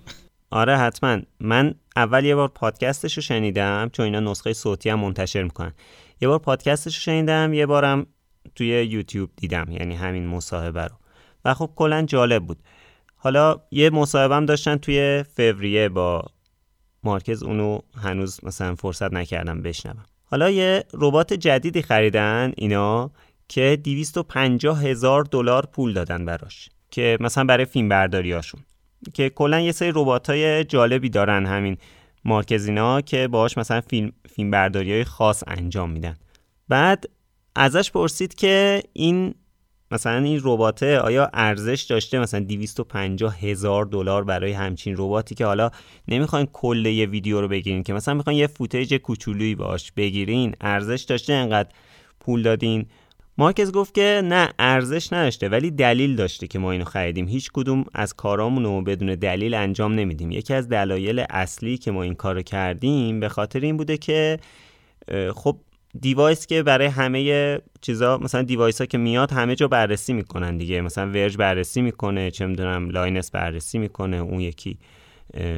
آره 0.51 0.77
حتما. 0.77 1.19
من 1.39 1.73
اول 1.95 2.25
یه 2.25 2.35
بار 2.35 2.47
پادکستش 2.47 3.17
رو 3.17 3.21
شنیدم 3.21 3.89
چون 3.93 4.05
اینا 4.05 4.19
نسخه 4.19 4.53
صوتی 4.53 4.89
هم 4.89 4.99
منتشر 4.99 5.43
می‌کنن. 5.43 5.73
یه 6.21 6.27
بار 6.27 6.39
پادکستش 6.39 6.95
رو 6.95 7.01
شنیدم 7.01 7.53
یه 7.53 7.65
بارم 7.65 8.05
توی 8.55 8.67
یوتیوب 8.67 9.29
دیدم 9.35 9.65
یعنی 9.69 9.95
همین 9.95 10.27
مصاحبه 10.27 10.83
رو. 10.83 10.95
و 11.45 11.53
خب 11.53 11.69
کلا 11.75 12.01
جالب 12.01 12.45
بود. 12.45 12.57
حالا 13.15 13.61
یه 13.71 13.89
مصاحبه 13.89 14.35
هم 14.35 14.45
داشتن 14.45 14.77
توی 14.77 15.23
فوریه 15.35 15.89
با 15.89 16.25
مارکز. 17.03 17.43
اونو 17.43 17.79
هنوز 17.97 18.39
مثلا 18.43 18.75
فرصت 18.75 19.13
نکردم 19.13 19.61
بشنوم. 19.61 20.05
حالا 20.25 20.49
یه 20.49 20.83
ربات 20.93 21.33
جدیدی 21.33 21.81
خریدن 21.81 22.53
اینا 22.57 23.11
که 23.47 23.79
250 23.83 24.83
هزار 24.83 25.23
دلار 25.23 25.65
پول 25.65 25.93
دادن 25.93 26.25
براش 26.25 26.69
که 26.91 27.17
مثلا 27.19 27.43
برای 27.43 27.65
فیلم 27.65 27.89
برداریاشون 27.89 28.61
که 29.13 29.29
کلا 29.29 29.59
یه 29.59 29.71
سری 29.71 29.91
ربات 29.95 30.29
های 30.29 30.63
جالبی 30.63 31.09
دارن 31.09 31.45
همین 31.45 31.77
مارکزینا 32.25 33.01
که 33.01 33.27
باهاش 33.27 33.57
مثلا 33.57 33.81
فیلم 33.81 34.11
فیلم 34.35 34.51
برداری 34.51 34.91
های 34.91 35.03
خاص 35.03 35.43
انجام 35.47 35.89
میدن. 35.89 36.15
بعد 36.69 37.05
ازش 37.55 37.91
پرسید 37.91 38.35
که 38.35 38.83
این 38.93 39.33
مثلا 39.91 40.17
این 40.17 40.39
رباته 40.43 40.99
آیا 40.99 41.29
ارزش 41.33 41.81
داشته 41.81 42.19
مثلا 42.19 42.39
250 42.39 43.39
هزار 43.39 43.85
دلار 43.85 44.23
برای 44.23 44.51
همچین 44.51 44.95
رباتی 44.97 45.35
که 45.35 45.45
حالا 45.45 45.71
نمی‌خواین 46.07 46.45
کل 46.53 46.85
یه 46.85 47.05
ویدیو 47.05 47.41
رو 47.41 47.47
بگیرین 47.47 47.83
که 47.83 47.93
مثلا 47.93 48.13
می‌خواین 48.13 48.39
یه 48.39 48.47
فوتیج 48.47 48.93
کوچولویی 48.93 49.55
باش 49.55 49.91
بگیرین 49.91 50.55
ارزش 50.61 51.01
داشته 51.01 51.33
انقدر 51.33 51.69
پول 52.19 52.41
دادین. 52.41 52.85
مارکز 53.37 53.71
گفت 53.71 53.93
که 53.93 54.21
نه 54.23 54.49
ارزش 54.59 55.13
نداشته 55.13 55.49
ولی 55.49 55.71
دلیل 55.71 56.15
داشته 56.15 56.47
که 56.47 56.59
ما 56.59 56.71
اینو 56.71 56.85
خریدیم. 56.85 57.27
هیچ 57.27 57.51
کدوم 57.53 57.85
از 57.93 58.13
کارامون 58.13 58.63
رو 58.63 58.81
بدون 58.81 59.15
دلیل 59.15 59.53
انجام 59.53 59.93
نمیدیم. 59.93 60.31
یکی 60.31 60.53
از 60.53 60.69
دلایل 60.69 61.25
اصلی 61.29 61.77
که 61.77 61.91
ما 61.91 62.03
این 62.03 62.15
کارو 62.15 62.41
کردیم 62.41 63.19
به 63.19 63.29
خاطر 63.29 63.59
این 63.59 63.77
بوده 63.77 63.97
که 63.97 64.39
خب 65.35 65.57
device 66.01 66.47
که 66.47 66.63
برای 66.63 66.87
همه 66.87 67.59
چیزا 67.81 68.17
مثلا 68.17 68.41
device 68.41 68.81
ها 68.81 68.87
که 68.87 68.97
میاد 68.97 69.31
همه 69.31 69.55
جا 69.55 69.67
بررسی 69.67 70.13
می‌کنن 70.13 70.57
دیگه. 70.57 70.81
مثلا 70.81 71.09
ورج 71.09 71.37
بررسی 71.37 71.81
می‌کنه 71.81 72.31
چه 72.31 72.45
می‌دونم 72.45 72.89
Linus 72.89 73.31
بررسی 73.31 73.77
می‌کنه 73.77 74.17
اون 74.17 74.39
یکی 74.39 74.77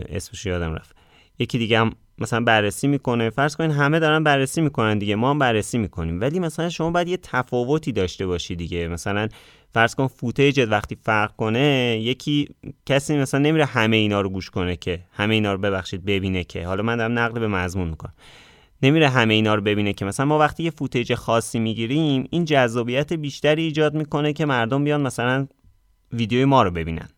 اسمش 0.09 0.45
یادم 0.45 0.73
رفت. 0.73 0.95
یکی 1.39 1.57
دیگه 1.57 1.79
هم 1.79 1.91
مثلا 2.17 2.39
بررسی 2.39 2.87
می‌کنه. 2.87 3.29
فرض 3.29 3.55
کنین 3.55 3.71
همه 3.71 3.99
دارن 3.99 4.23
بررسی 4.23 4.61
می‌کنن 4.61 4.97
دیگه. 4.97 5.15
ما 5.15 5.29
هم 5.29 5.39
بررسی 5.39 5.77
می‌کنیم. 5.77 6.21
ولی 6.21 6.39
مثلا 6.39 6.69
شما 6.69 6.91
باید 6.91 7.07
یه 7.07 7.17
تفاوتی 7.17 7.91
داشته 7.91 8.25
باشی 8.25 8.55
دیگه. 8.55 8.87
مثلا 8.87 9.27
فرض 9.73 9.95
کن 9.95 10.07
فوتیجت 10.07 10.67
وقتی 10.67 10.97
فرق 11.03 11.35
کنه 11.35 11.99
یکی 12.01 12.47
کسی 12.85 13.17
مثلا 13.17 13.39
نمیره 13.39 13.65
همه 13.65 13.97
اینا 13.97 14.21
رو 14.21 14.29
گوش 14.29 14.49
کنه 14.49 14.75
که 14.75 14.99
همه 15.13 15.33
اینا 15.33 15.53
رو 15.53 15.57
ببخشید 15.57 16.05
ببینه 16.05 16.43
که. 16.43 16.65
حالا 16.67 16.83
من 16.83 16.97
دارم 16.97 17.19
نقل 17.19 17.39
به 17.39 17.47
مضمون 17.47 17.87
می‌کنم. 17.87 18.13
نمیره 18.83 19.09
همه 19.09 19.33
اینا 19.33 19.55
رو 19.55 19.61
ببینه 19.61 19.93
که. 19.93 20.05
مثلا 20.05 20.25
ما 20.25 20.39
وقتی 20.39 20.63
یه 20.63 20.71
فوتیج 20.71 21.13
خاصی 21.13 21.59
می‌گیریم 21.59 22.27
این 22.29 22.45
جذابیت 22.45 23.13
بیشتری 23.13 23.63
ایجاد 23.63 23.93
می‌کنه 23.93 24.33
که 24.33 24.45
مردم 24.45 24.83
بیان 24.83 25.01
مثلا 25.01 25.47
ویدیوی 26.13 26.45
ما 26.45 26.63
رو 26.63 26.71
ببینن. 26.71 27.09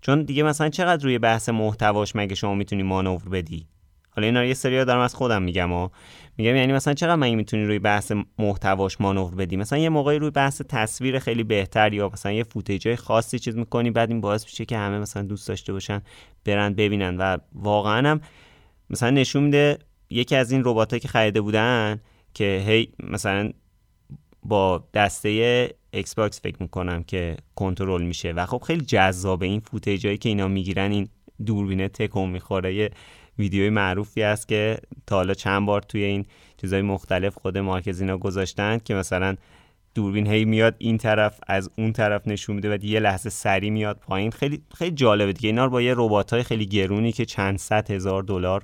چون 0.00 0.22
دیگه 0.22 0.42
مثلا 0.42 0.68
چقدر 0.68 1.04
روی 1.04 1.18
بحث 1.18 1.48
محتواش 1.48 2.16
مگه 2.16 2.34
شما 2.34 2.54
می‌تونی 2.54 2.82
مانور 2.82 3.28
بدی؟ 3.28 3.66
حالا 4.16 4.26
اینا 4.26 4.44
یه 4.44 4.54
سری 4.54 4.84
دارم 4.84 5.00
از 5.00 5.14
خودم 5.14 5.42
میگم 5.42 5.72
و 5.72 5.88
میگم 6.38 6.56
یعنی 6.56 6.72
مثلا 6.72 6.94
چقدر 6.94 7.14
من 7.14 7.34
می‌تونی 7.34 7.64
روی 7.64 7.78
بحث 7.78 8.12
محتواش 8.38 9.00
مانور 9.00 9.34
بدی؟ 9.34 9.56
مثلا 9.56 9.78
یه 9.78 9.88
موقعی 9.88 10.18
روی 10.18 10.30
بحث 10.30 10.62
تصویر 10.68 11.18
خیلی 11.18 11.44
بهتر 11.44 11.92
یا 11.92 12.10
مثلا 12.12 12.32
یه 12.32 12.42
فوتیجای 12.44 12.96
خاصی 12.96 13.38
چیز 13.38 13.56
می‌کنی 13.56 13.90
بعد 13.90 14.10
این 14.10 14.20
باعث 14.20 14.44
میشه 14.44 14.64
که 14.64 14.76
همه 14.76 14.98
مثلا 14.98 15.22
دوست 15.22 15.48
داشته 15.48 15.72
باشن 15.72 16.02
برن 16.44 16.74
ببینن 16.74 17.16
و 17.16 17.38
واقعا 17.52 18.10
هم 18.10 18.20
مثلا 18.90 19.10
نشون 19.10 19.42
میده 19.42 19.78
یکی 20.10 20.36
از 20.36 20.52
این 20.52 20.62
رباتایی 20.64 21.00
که 21.00 21.08
خریده 21.08 21.40
بودن 21.40 22.00
که 22.34 22.64
هی 22.66 22.88
مثلا 23.02 23.50
با 24.42 24.84
دسته 24.94 25.28
ایکس 25.90 26.14
باکس 26.14 26.40
فکر 26.40 26.56
می‌کنم 26.60 27.02
که 27.02 27.36
کنترل 27.54 28.02
میشه 28.02 28.32
و 28.32 28.46
خب 28.46 28.62
خیلی 28.66 28.84
جذابه 28.84 29.46
این 29.46 29.60
footage 29.60 30.01
هایی 30.01 30.18
که 30.18 30.28
اینا 30.28 30.48
می‌گیرن 30.48 30.90
این 30.90 31.08
دوربینه 31.46 31.88
تکون 31.88 32.30
می‌خوره 32.30 32.90
ویدیوی 33.38 33.70
معروفی 33.70 34.22
است 34.22 34.48
که 34.48 34.78
تا 35.06 35.16
حالا 35.16 35.34
چند 35.34 35.66
بار 35.66 35.82
توی 35.82 36.02
این 36.04 36.24
چیزهای 36.60 36.82
مختلف 36.82 37.34
خود 37.34 37.58
Marques 37.58 38.00
اینا 38.00 38.18
گذاشتن 38.18 38.78
که 38.84 38.94
مثلا 38.94 39.36
دوربین 39.94 40.26
هی 40.26 40.44
میاد 40.44 40.74
این 40.78 40.98
طرف 40.98 41.40
از 41.46 41.70
اون 41.78 41.92
طرف 41.92 42.28
نشون 42.28 42.56
میده 42.56 42.76
و 42.76 42.84
یه 42.84 43.00
لحظه 43.00 43.30
سری 43.30 43.70
میاد 43.70 43.96
پایین. 43.96 44.30
خیلی 44.30 44.62
خیلی 44.74 44.90
جالبه 44.90 45.32
دیگه. 45.32 45.48
اینا 45.48 45.64
رو 45.64 45.70
با 45.70 45.82
یه 45.82 45.94
ربات 45.96 46.32
های 46.32 46.42
خیلی 46.42 46.66
گرونی 46.66 47.12
که 47.12 47.24
چند 47.24 47.58
صد 47.58 47.90
هزار 47.90 48.22
دلار 48.22 48.62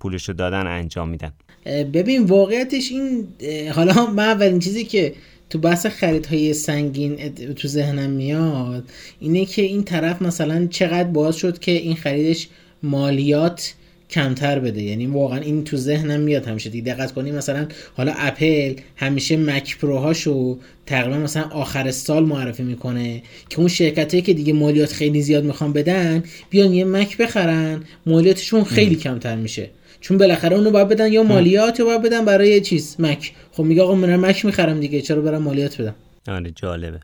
پولشو 0.00 0.32
دادن 0.32 0.66
انجام 0.66 1.08
میدن. 1.08 1.32
ببین 1.66 2.22
واقعیتش 2.22 2.90
این 2.90 3.28
حالا 3.74 4.06
من 4.06 4.28
اولین 4.28 4.58
چیزی 4.58 4.84
که 4.84 5.14
تو 5.50 5.58
بحث 5.58 5.86
خریدهای 5.86 6.54
سنگین 6.54 7.34
تو 7.54 7.68
ذهنم 7.68 8.10
میاد 8.10 8.90
اینه 9.20 9.44
که 9.44 9.62
این 9.62 9.84
طرف 9.84 10.22
مثلا 10.22 10.66
چقدر 10.66 11.08
باز 11.08 11.36
شد 11.36 11.58
که 11.58 11.72
این 11.72 11.96
خریدش 11.96 12.48
مالیات 12.82 13.74
کمتر 14.10 14.58
بده. 14.58 14.82
یعنی 14.82 15.06
واقعا 15.06 15.38
این 15.38 15.64
تو 15.64 15.76
ذهنم 15.76 16.20
میاد 16.20 16.46
همیشه. 16.46 16.70
دیگه 16.70 16.94
دقت 16.94 17.12
کنی 17.12 17.30
مثلا 17.30 17.68
حالا 17.96 18.12
اپل 18.16 18.74
همیشه 18.96 19.36
مک 19.36 19.78
پروهاشو 19.78 20.58
تقریبا 20.86 21.16
مثلا 21.16 21.42
آخر 21.42 21.90
سال 21.90 22.24
معرفی 22.24 22.62
می‌کنه 22.62 23.22
که 23.48 23.58
اون 23.58 23.68
شرکت 23.68 24.24
که 24.24 24.34
دیگه 24.34 24.52
مالیات 24.52 24.92
خیلی 24.92 25.22
زیاد 25.22 25.44
می‌خوان 25.44 25.72
بدن 25.72 26.24
بیان 26.50 26.74
یه 26.74 26.84
مک 26.84 27.16
بخرن. 27.16 27.84
مالیاتشون 28.06 28.64
خیلی 28.64 28.96
کمتر 28.96 29.36
میشه. 29.36 29.70
چون 30.00 30.18
بالاخره 30.18 30.56
اونو 30.56 30.70
باید 30.70 30.88
بدن 30.88 31.12
یا 31.12 31.22
مالیات 31.22 31.80
یا 31.80 31.86
باید 31.86 32.02
بدن 32.02 32.24
برای 32.24 32.60
چیز 32.60 32.96
مک. 32.98 33.32
خب 33.52 33.62
میگه 33.62 33.82
آقا 33.82 33.94
من 33.94 34.16
مک 34.16 34.44
می‌خرم 34.44 34.80
دیگه 34.80 35.00
چرا 35.00 35.20
برم 35.20 35.42
مالیات 35.42 35.80
بدم؟ 35.80 35.94
آره 36.28 36.50
جالبه. 36.50 37.00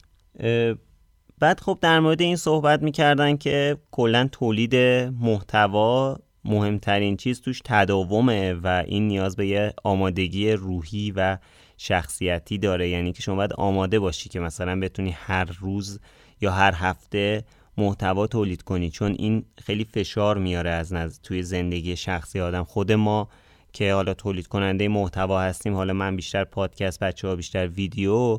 بعد 1.39 1.61
خب 1.61 1.79
در 1.81 2.01
مورد 2.01 2.23
این 2.23 2.37
صحبت 2.37 2.83
می‌کردن 2.83 3.37
که 3.37 3.77
کلا 3.91 4.29
تولید 4.33 4.77
محتوا 5.21 6.19
مهمترین 6.47 7.17
چیز 7.17 7.41
توش 7.41 7.61
تداومه 7.65 8.55
و 8.55 8.85
این 8.87 9.09
نیاز 9.09 9.37
به 9.37 9.47
یه 9.47 9.73
آمادگی 9.85 10.53
روحی 10.53 11.13
و 11.17 11.39
شخصیتی 11.77 12.59
داره. 12.59 12.89
یعنی 12.89 13.13
که 13.13 13.23
شما 13.23 13.37
باید 13.37 13.53
آماده 13.53 13.99
باشی 13.99 14.29
که 14.29 14.41
مثلا 14.41 14.81
بتونی 14.81 15.11
هر 15.11 15.45
روز 15.61 16.01
یا 16.41 16.53
هر 16.53 16.75
هفته 16.75 17.45
محتوا 17.79 18.27
تولید 18.27 18.63
کنی 18.63 18.91
چون 18.91 19.13
این 19.19 19.45
خیلی 19.59 19.85
فشار 19.85 20.39
میاره 20.39 20.71
از 20.71 20.93
نظر 20.93 21.19
توی 21.23 21.43
زندگی 21.43 21.97
شخصی 21.97 22.41
آدم. 22.41 22.65
خود 22.65 22.93
ما 22.93 23.29
که 23.73 23.93
حالا 23.93 24.15
تولید 24.15 24.47
کننده 24.47 24.89
محتوا 24.89 25.41
هستیم 25.41 25.75
حالا 25.75 25.93
من 25.93 26.17
بیشتر 26.17 26.45
پادکست 26.45 27.01
بچه 27.01 27.29
ها 27.29 27.37
بیشتر 27.37 27.67
ویدیو 27.67 28.39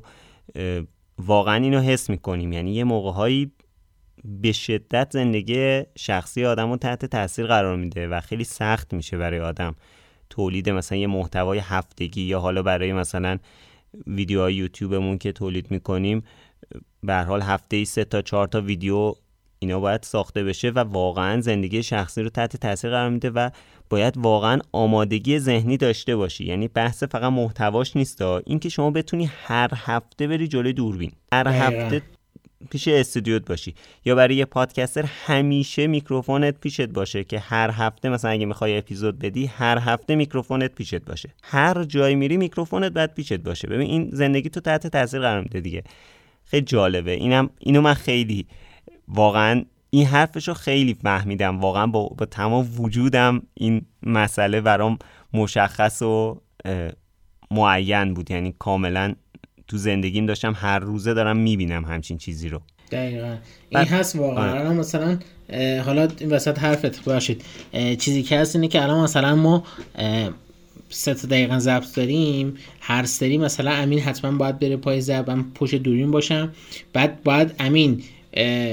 واقعا 1.19 1.55
اینو 1.55 1.79
حس 1.79 2.09
می‌کنیم. 2.09 2.53
یعنی 2.53 2.73
یه 2.73 2.83
موقع 2.83 3.45
به 4.23 4.51
شدت 4.51 5.11
زندگی 5.11 5.83
شخصی 5.97 6.45
آدم 6.45 6.69
رو 6.69 6.77
تحت 6.77 7.05
تاثیر 7.05 7.47
قرار 7.47 7.77
میده 7.77 8.07
و 8.07 8.21
خیلی 8.21 8.43
سخت 8.43 8.93
میشه 8.93 9.17
برای 9.17 9.39
آدم. 9.39 9.75
تولید 10.29 10.69
مثلا 10.69 10.97
یه 10.97 11.07
محتوای 11.07 11.59
هفتگی 11.59 12.21
یا 12.21 12.39
حالا 12.39 12.63
برای 12.63 12.93
مثلا 12.93 13.37
ویدیوهای 14.07 14.55
یوتیوبمون 14.55 15.17
که 15.17 15.31
تولید 15.31 15.71
می‌کنیم 15.71 16.23
به 17.03 17.15
حال 17.15 17.41
هفته 17.41 17.77
ای 17.77 17.85
سه 17.85 18.05
تا 18.05 18.21
چهار 18.21 18.47
تا 18.47 18.61
ویدیو 18.61 19.13
اینا 19.59 19.79
باید 19.79 20.03
ساخته 20.03 20.43
بشه 20.43 20.69
و 20.69 20.79
واقعا 20.79 21.41
زندگی 21.41 21.83
شخصی 21.83 22.21
رو 22.21 22.29
تحت 22.29 22.57
تاثیر 22.57 22.89
قرار 22.89 23.09
میده 23.09 23.29
و 23.29 23.49
باید 23.89 24.17
واقعا 24.17 24.59
آمادگی 24.71 25.39
ذهنی 25.39 25.77
داشته 25.77 26.15
باشی. 26.15 26.45
یعنی 26.45 26.67
بحث 26.67 27.03
فقط 27.03 27.33
محتواش 27.33 27.95
نیست 27.95 28.21
اینکه 28.21 28.69
شما 28.69 28.91
بتونی 28.91 29.29
هر 29.33 29.69
هفته 29.75 30.27
بری 30.27 30.47
جلوی 30.47 30.73
دوربین. 30.73 31.11
هر 31.33 31.47
هفته 31.47 32.01
پیش 32.69 32.87
استودیوت 32.87 33.45
باشی. 33.47 33.75
یا 34.05 34.15
برای 34.15 34.35
یه 34.35 34.45
پادکستر 34.45 35.05
همیشه 35.25 35.87
میکروفونت 35.87 36.59
پیشت 36.59 36.87
باشه 36.87 37.23
که 37.23 37.39
هر 37.39 37.69
هفته 37.71 38.09
مثلا 38.09 38.31
اگه 38.31 38.45
می‌خوای 38.45 38.77
اپیزود 38.77 39.19
بدی 39.19 39.45
هر 39.45 39.77
هفته 39.77 40.15
میکروفونت 40.15 40.75
پیشت 40.75 41.05
باشه. 41.05 41.29
هر 41.43 41.83
جای 41.83 42.15
میری 42.15 42.37
میکروفونت 42.37 42.91
باید 42.91 43.13
پیشت 43.13 43.37
باشه. 43.37 43.67
ببین 43.67 43.89
این 43.89 44.09
زندگی 44.13 44.49
تو 44.49 44.59
تحت 44.59 44.87
تاثیر 44.87 45.19
قرار 45.19 45.41
میده 45.41 45.59
دیگه. 45.61 45.83
خیلی 46.45 46.65
جالبه. 46.65 47.11
اینم 47.11 47.49
اینو 47.59 47.81
من 47.81 47.93
خیلی 47.93 48.47
واقعا 49.07 49.65
این 49.89 50.05
حرفشو 50.05 50.53
خیلی 50.53 50.93
فهمیدم. 50.93 51.59
واقعا 51.59 51.87
با, 51.87 52.07
با 52.07 52.25
تمام 52.25 52.69
وجودم 52.79 53.41
این 53.53 53.81
مسئله 54.03 54.61
برام 54.61 54.97
مشخص 55.33 56.01
و 56.01 56.41
معین 57.51 58.13
بود. 58.13 58.31
یعنی 58.31 58.55
کاملا 58.59 59.13
تو 59.67 59.77
زندگیم 59.77 60.25
داشتم 60.25 60.53
هر 60.57 60.79
روزه 60.79 61.13
دارم 61.13 61.37
می‌بینم 61.37 61.85
همچین 61.85 62.17
چیزی 62.17 62.49
رو. 62.49 62.61
دقیقا. 62.91 63.35
این 63.69 63.83
هست 63.83 64.15
واقعا. 64.15 64.51
آره. 64.51 64.69
مثلا 64.69 65.19
حالا 65.85 66.07
این 66.19 66.29
وسط 66.29 66.59
حرفت 66.59 67.03
باشید 67.03 67.41
چیزی 67.99 68.23
که 68.23 68.39
هست 68.39 68.55
اینه 68.55 68.67
که 68.67 68.83
الان 68.83 69.03
مثلا 69.03 69.35
ما 69.35 69.63
سه 70.89 71.13
تا 71.13 71.27
دقیقا 71.27 71.59
ضبط 71.59 71.95
داریم. 71.95 72.53
هر 72.79 73.05
سری 73.05 73.37
مثلا 73.37 73.71
امین 73.71 73.99
حتما 73.99 74.37
باید 74.37 74.59
بره 74.59 74.77
پای 74.77 75.01
ضبط 75.01 75.37
پشت 75.55 75.75
دوربین 75.75 76.11
باشم. 76.11 76.51
بعد 76.93 77.23
باید 77.23 77.51
امین 77.59 78.03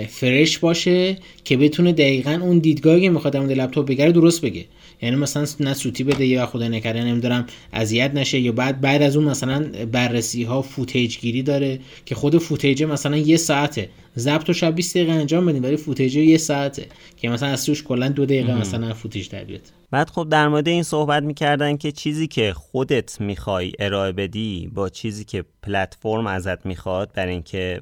fresh 0.08 0.58
باشه 0.58 1.18
که 1.44 1.56
بتونه 1.56 1.92
دقیقا 1.92 2.38
اون 2.42 2.58
دیدگاهی 2.58 3.00
که 3.00 3.10
می‌خواد 3.10 3.32
در 3.32 3.40
لپتاپ 3.40 3.86
بگره 3.86 4.12
درست 4.12 4.40
بگه. 4.42 4.64
یعنی 5.04 5.16
مثلا 5.16 5.46
نه 5.60 5.74
سوتی 5.74 6.04
بده 6.04 6.26
یا 6.26 6.46
خدا 6.46 6.68
نکرده 6.68 7.04
نمی‌دونم 7.04 7.46
اذیت 7.72 8.10
نشه 8.14 8.40
یا 8.40 8.52
بعد 8.52 8.80
بعد 8.80 9.02
از 9.02 9.16
اون 9.16 9.28
مثلا 9.28 9.66
بررسی 9.92 10.44
ها 10.44 10.62
footage 10.62 11.18
گیری 11.18 11.42
داره 11.42 11.80
که 12.04 12.14
خود 12.14 12.38
footage 12.38 12.82
مثلا 12.82 13.16
یه 13.16 13.36
ساعته. 13.36 13.88
ضبط 14.18 14.48
رو 14.48 14.54
شب 14.54 14.74
20 14.74 14.96
دقیقه 14.96 15.12
انجام 15.12 15.46
بدیم 15.46 15.62
ولی 15.62 15.76
footage 15.76 16.16
یه 16.16 16.38
ساعته 16.38 16.86
که 17.16 17.28
مثلا 17.28 17.48
از 17.48 17.66
توش 17.66 17.82
کلا 17.82 18.08
دو 18.08 18.26
دقیقه 18.26 18.54
مثلا 18.54 18.94
footage 18.94 19.28
در 19.28 19.44
بیاد. 19.44 19.60
بعد 19.90 20.10
خب 20.10 20.28
در 20.30 20.48
مورد 20.48 20.68
این 20.68 20.82
صحبت 20.82 21.22
می‌کردن 21.22 21.76
که 21.76 21.92
چیزی 21.92 22.26
که 22.26 22.52
خودت 22.52 23.20
می‌خوای 23.20 23.72
ارائه 23.78 24.12
بدی 24.12 24.70
با 24.74 24.88
چیزی 24.88 25.24
که 25.24 25.44
پلتفرم 25.62 26.26
ازت 26.26 26.66
می‌خواد 26.66 27.12
برای 27.14 27.32
اینکه 27.32 27.80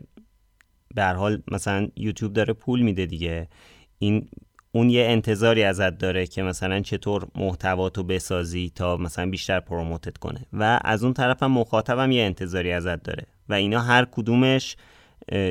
به 0.95 1.05
حال 1.05 1.43
مثلا 1.51 1.89
یوتیوب 1.97 2.33
داره 2.33 2.53
پول 2.53 2.83
میده 2.83 3.07
دیگه 3.07 3.49
این 3.99 4.29
اون 4.75 4.91
یه 4.91 5.05
انتظاری 5.05 5.63
ازت 5.63 5.99
داره 5.99 6.27
که 6.27 6.43
مثلا 6.43 6.81
چطور 6.81 7.27
محتواتو 7.35 8.03
بسازی 8.03 8.73
تا 8.75 8.97
مثلا 8.97 9.31
بیشتر 9.31 9.61
پروموتت 9.61 10.19
کنه. 10.19 10.47
و 10.53 10.81
از 10.85 11.05
اون 11.05 11.13
طرف 11.13 11.43
هم 11.43 11.53
مخاطبم 11.53 12.13
یه 12.13 12.23
انتظاری 12.23 12.73
ازت 12.73 13.03
داره. 13.03 13.27
و 13.49 13.55
اینا 13.55 13.81
هر 13.81 14.05
کدومش 14.05 14.77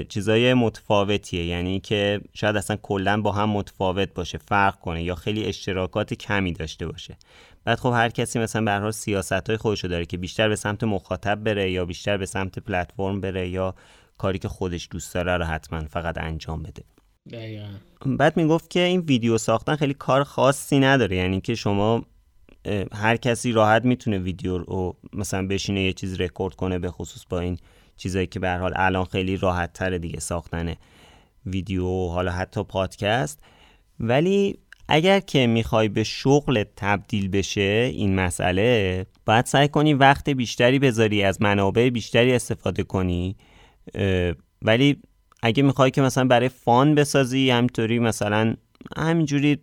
چیزای 0.09 0.53
متفاوتیه. 0.53 1.45
یعنی 1.45 1.79
که 1.79 2.21
شاید 2.33 2.55
اصلا 2.55 2.77
کلا 2.81 3.21
با 3.21 3.31
هم 3.31 3.49
متفاوت 3.49 4.13
باشه 4.13 4.37
فرق 4.37 4.79
کنه 4.79 5.03
یا 5.03 5.15
خیلی 5.15 5.45
اشتراکات 5.45 6.13
کمی 6.13 6.53
داشته 6.53 6.87
باشه. 6.87 7.17
بعد 7.63 7.79
خب 7.79 7.89
هر 7.89 8.09
کسی 8.09 8.39
مثلا 8.39 8.61
به 8.61 8.71
هر 8.71 8.91
سیاست 8.91 9.49
های 9.49 9.57
خودشو 9.57 9.87
داره 9.87 10.05
که 10.05 10.17
بیشتر 10.17 10.49
به 10.49 10.55
سمت 10.55 10.83
مخاطب 10.83 11.35
بره 11.35 11.71
یا 11.71 11.85
بیشتر 11.85 12.17
به 12.17 12.25
سمت 12.25 12.59
پلتفرم 12.59 13.21
بره 13.21 13.49
یا 13.49 13.75
کاری 14.17 14.39
که 14.39 14.47
خودش 14.47 14.87
دوست 14.91 15.13
داره 15.13 15.37
رو 15.37 15.43
حتما 15.43 15.81
فقط 15.81 16.17
انجام 16.17 16.63
بده. 16.63 16.83
دقیقا. 17.29 17.67
بعد 18.05 18.37
می‌گفت 18.37 18.69
که 18.69 18.79
این 18.79 18.99
ویدیو 18.99 19.37
ساختن 19.37 19.75
خیلی 19.75 19.93
کار 19.93 20.23
خاصی 20.23 20.79
نداره. 20.79 21.15
یعنی 21.15 21.41
که 21.41 21.55
شما 21.55 22.05
هر 22.93 23.15
کسی 23.15 23.51
راحت 23.51 23.85
می‌تونه 23.85 24.17
ویدیو 24.17 24.57
رو 24.57 24.95
مثلا 25.13 25.47
بشینه 25.47 25.81
یه 25.81 25.93
چیز 25.93 26.21
رکورد 26.21 26.55
کنه 26.55 26.79
به 26.79 26.91
خصوص 26.91 27.25
با 27.29 27.39
این 27.39 27.57
چیزایی 27.97 28.27
که 28.27 28.39
به 28.39 28.51
حال 28.51 28.73
الان 28.75 29.05
خیلی 29.05 29.37
راحت 29.37 29.73
تره 29.73 29.99
دیگه 29.99 30.19
ساختن 30.19 30.75
ویدیو 31.45 32.07
حالا 32.07 32.31
حتی 32.31 32.63
پادکست. 32.63 33.39
ولی 33.99 34.57
اگر 34.87 35.19
که 35.19 35.47
می‌خوای 35.47 35.87
به 35.87 36.03
شغل 36.03 36.63
تبدیل 36.75 37.27
بشه 37.27 37.91
این 37.93 38.15
مسئله 38.15 39.05
باید 39.25 39.45
سعی 39.45 39.67
کنی 39.67 39.93
وقت 39.93 40.29
بیشتری 40.29 40.79
بذاری 40.79 41.23
از 41.23 41.41
منابع 41.41 41.89
بیشتری 41.89 42.33
استفاده 42.33 42.83
کنی. 42.83 43.35
ولی 44.61 44.97
اگه 45.41 45.63
می‌خوای 45.63 45.91
که 45.91 46.01
مثلا 46.01 46.25
برای 46.25 46.49
فان 46.49 46.95
بسازی 46.95 47.49
همینطوری 47.49 47.99
مثلا 47.99 48.55
همینجوری 48.97 49.57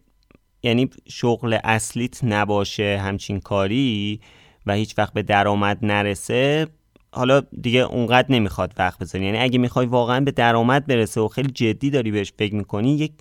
یعنی 0.63 0.91
شغل 1.09 1.59
اصلیت 1.65 2.25
نباشه 2.25 3.01
همچین 3.05 3.41
کاری 3.41 4.21
و 4.67 4.75
هیچ 4.75 4.95
وقت 4.99 5.13
به 5.13 5.23
درآمد 5.23 5.79
نرسه 5.83 6.67
حالا 7.13 7.43
دیگه 7.63 7.81
اونقدر 7.81 8.33
نمی‌خواد 8.33 8.75
وقت 8.79 8.99
بذاری. 8.99 9.25
یعنی 9.25 9.39
اگه 9.39 9.59
می‌خوای 9.59 9.87
واقعا 9.87 10.21
به 10.21 10.31
درآمد 10.31 10.87
برسه 10.87 11.21
و 11.21 11.29
خیلی 11.29 11.51
جدی 11.51 11.91
داری 11.91 12.11
بهش 12.11 12.33
فکر 12.39 12.55
می‌کنی 12.55 12.95
یک 12.97 13.13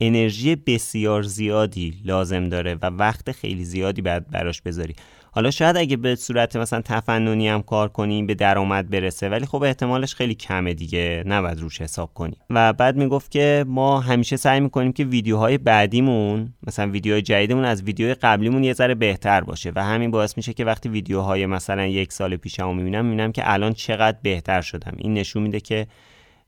انرژی 0.00 0.56
بسیار 0.56 1.22
زیادی 1.22 1.94
لازم 2.04 2.48
داره 2.48 2.74
و 2.82 2.86
وقت 2.86 3.32
خیلی 3.32 3.64
زیادی 3.64 4.02
باید 4.02 4.30
براش 4.30 4.62
بذاری. 4.62 4.94
حالا 5.34 5.50
شاید 5.50 5.76
اگه 5.76 5.96
به 5.96 6.14
صورت 6.14 6.56
مثلا 6.56 6.80
تفننی 6.80 7.48
هم 7.48 7.62
کار 7.62 7.88
کنیم 7.88 8.26
به 8.26 8.34
درآمد 8.34 8.90
برسه 8.90 9.28
ولی 9.28 9.46
خب 9.46 9.62
احتمالش 9.62 10.14
خیلی 10.14 10.34
کمه 10.34 10.74
دیگه 10.74 11.22
نباید 11.26 11.60
روش 11.60 11.80
حساب 11.80 12.14
کنیم. 12.14 12.36
و 12.50 12.72
بعد 12.72 12.96
می‌گفت 12.96 13.30
که 13.30 13.64
ما 13.68 14.00
همیشه 14.00 14.36
سعی 14.36 14.60
می‌کنیم 14.60 14.92
که 14.92 15.04
ویدیوهای 15.04 15.58
بعدیمون 15.58 16.52
مثلا 16.66 16.90
ویدیوهای 16.90 17.22
جدیدمون 17.22 17.64
از 17.64 17.82
ویدیوهای 17.82 18.14
قبلیمون 18.14 18.64
یه 18.64 18.72
ذره 18.72 18.94
بهتر 18.94 19.40
باشه. 19.40 19.72
و 19.76 19.84
همین 19.84 20.10
باعث 20.10 20.36
میشه 20.36 20.52
که 20.52 20.64
وقتی 20.64 20.88
ویدیوهای 20.88 21.46
مثلا 21.46 21.86
یک 21.86 22.12
سال 22.12 22.36
پیشمو 22.36 22.74
می‌بینم 22.74 23.04
می‌بینم 23.04 23.32
که 23.32 23.52
الان 23.52 23.72
چقدر 23.72 24.18
بهتر 24.22 24.60
شدم. 24.60 24.92
این 24.98 25.14
نشون 25.14 25.42
میده 25.42 25.60
که 25.60 25.86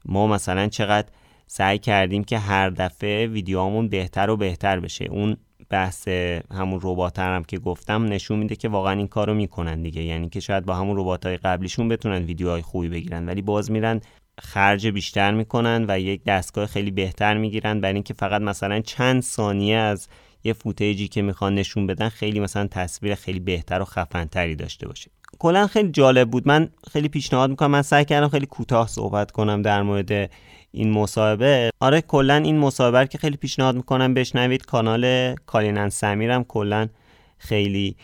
ما 0.04 0.26
مثلا 0.26 0.68
چقدر 0.68 1.08
سعی 1.46 1.78
کردیم 1.78 2.24
که 2.24 2.38
هر 2.38 2.70
دفعه 2.70 3.26
ویدیوهامون 3.26 3.88
بهتر 3.88 4.30
و 4.30 4.36
بهتر 4.36 4.80
بشه. 4.80 5.04
اون 5.04 5.36
بحث 5.70 6.08
همون 6.52 6.80
ربات 6.82 7.18
هم 7.18 7.44
که 7.44 7.58
گفتم 7.58 8.04
نشون 8.04 8.38
میده 8.38 8.56
که 8.56 8.68
واقعا 8.68 8.92
این 8.92 9.08
کارو 9.08 9.34
می‌کنن 9.34 9.82
دیگه. 9.82 10.02
یعنی 10.02 10.28
که 10.28 10.40
شاید 10.40 10.64
با 10.64 10.74
همون 10.74 10.96
ربات 10.96 11.26
های 11.26 11.36
قبلیشون 11.36 11.88
بتونن 11.88 12.24
ویدیوهای 12.24 12.62
خوبی 12.62 12.88
بگیرن 12.88 13.26
ولی 13.26 13.42
باز 13.42 13.70
میرن 13.70 14.00
خرج 14.40 14.86
بیشتر 14.86 15.34
می‌کنن 15.34 15.84
و 15.88 16.00
یک 16.00 16.24
دستگاه 16.24 16.66
خیلی 16.66 16.90
بهتر 16.90 17.36
می‌گیرن. 17.36 17.80
برای 17.80 17.94
اینکه 17.94 18.14
فقط 18.14 18.42
مثلا 18.42 18.80
چند 18.80 19.22
ثانیه 19.22 19.76
از 19.76 20.08
یه 20.44 20.52
فوتیجی 20.52 21.08
که 21.08 21.22
می‌خوان 21.22 21.54
نشون 21.54 21.86
بدن 21.86 22.08
خیلی 22.08 22.40
مثلا 22.40 22.66
تصویر 22.66 23.14
خیلی 23.14 23.40
بهتر 23.40 23.80
و 23.80 23.84
خفنتری 23.84 24.56
داشته 24.56 24.88
باشه. 24.88 25.10
کلا 25.38 25.66
خیلی 25.66 25.90
جالب 25.90 26.30
بود. 26.30 26.48
من 26.48 26.68
خیلی 26.92 27.08
پیشنهاد 27.08 27.50
می‌کنم. 27.50 27.70
من 27.70 27.82
سعی 27.82 28.04
کردم 28.04 28.28
خیلی 28.28 28.46
کوتاه 28.46 28.88
صحبت 28.88 29.30
کنم 29.30 29.62
در 29.62 29.82
مورد 29.82 30.30
این 30.74 30.90
مصاحبه. 30.90 31.70
آره 31.80 32.00
کلا 32.00 32.34
این 32.34 32.58
مصاحبه 32.58 33.06
که 33.06 33.18
خیلی 33.18 33.36
پیشنهاد 33.36 33.76
می‌کنم 33.76 34.14
بشنوید. 34.14 34.64
کانال 34.64 35.34
کالینن 35.34 35.88
سمیرم 35.88 36.44
کلا 36.44 36.88
خیلی 37.38 37.96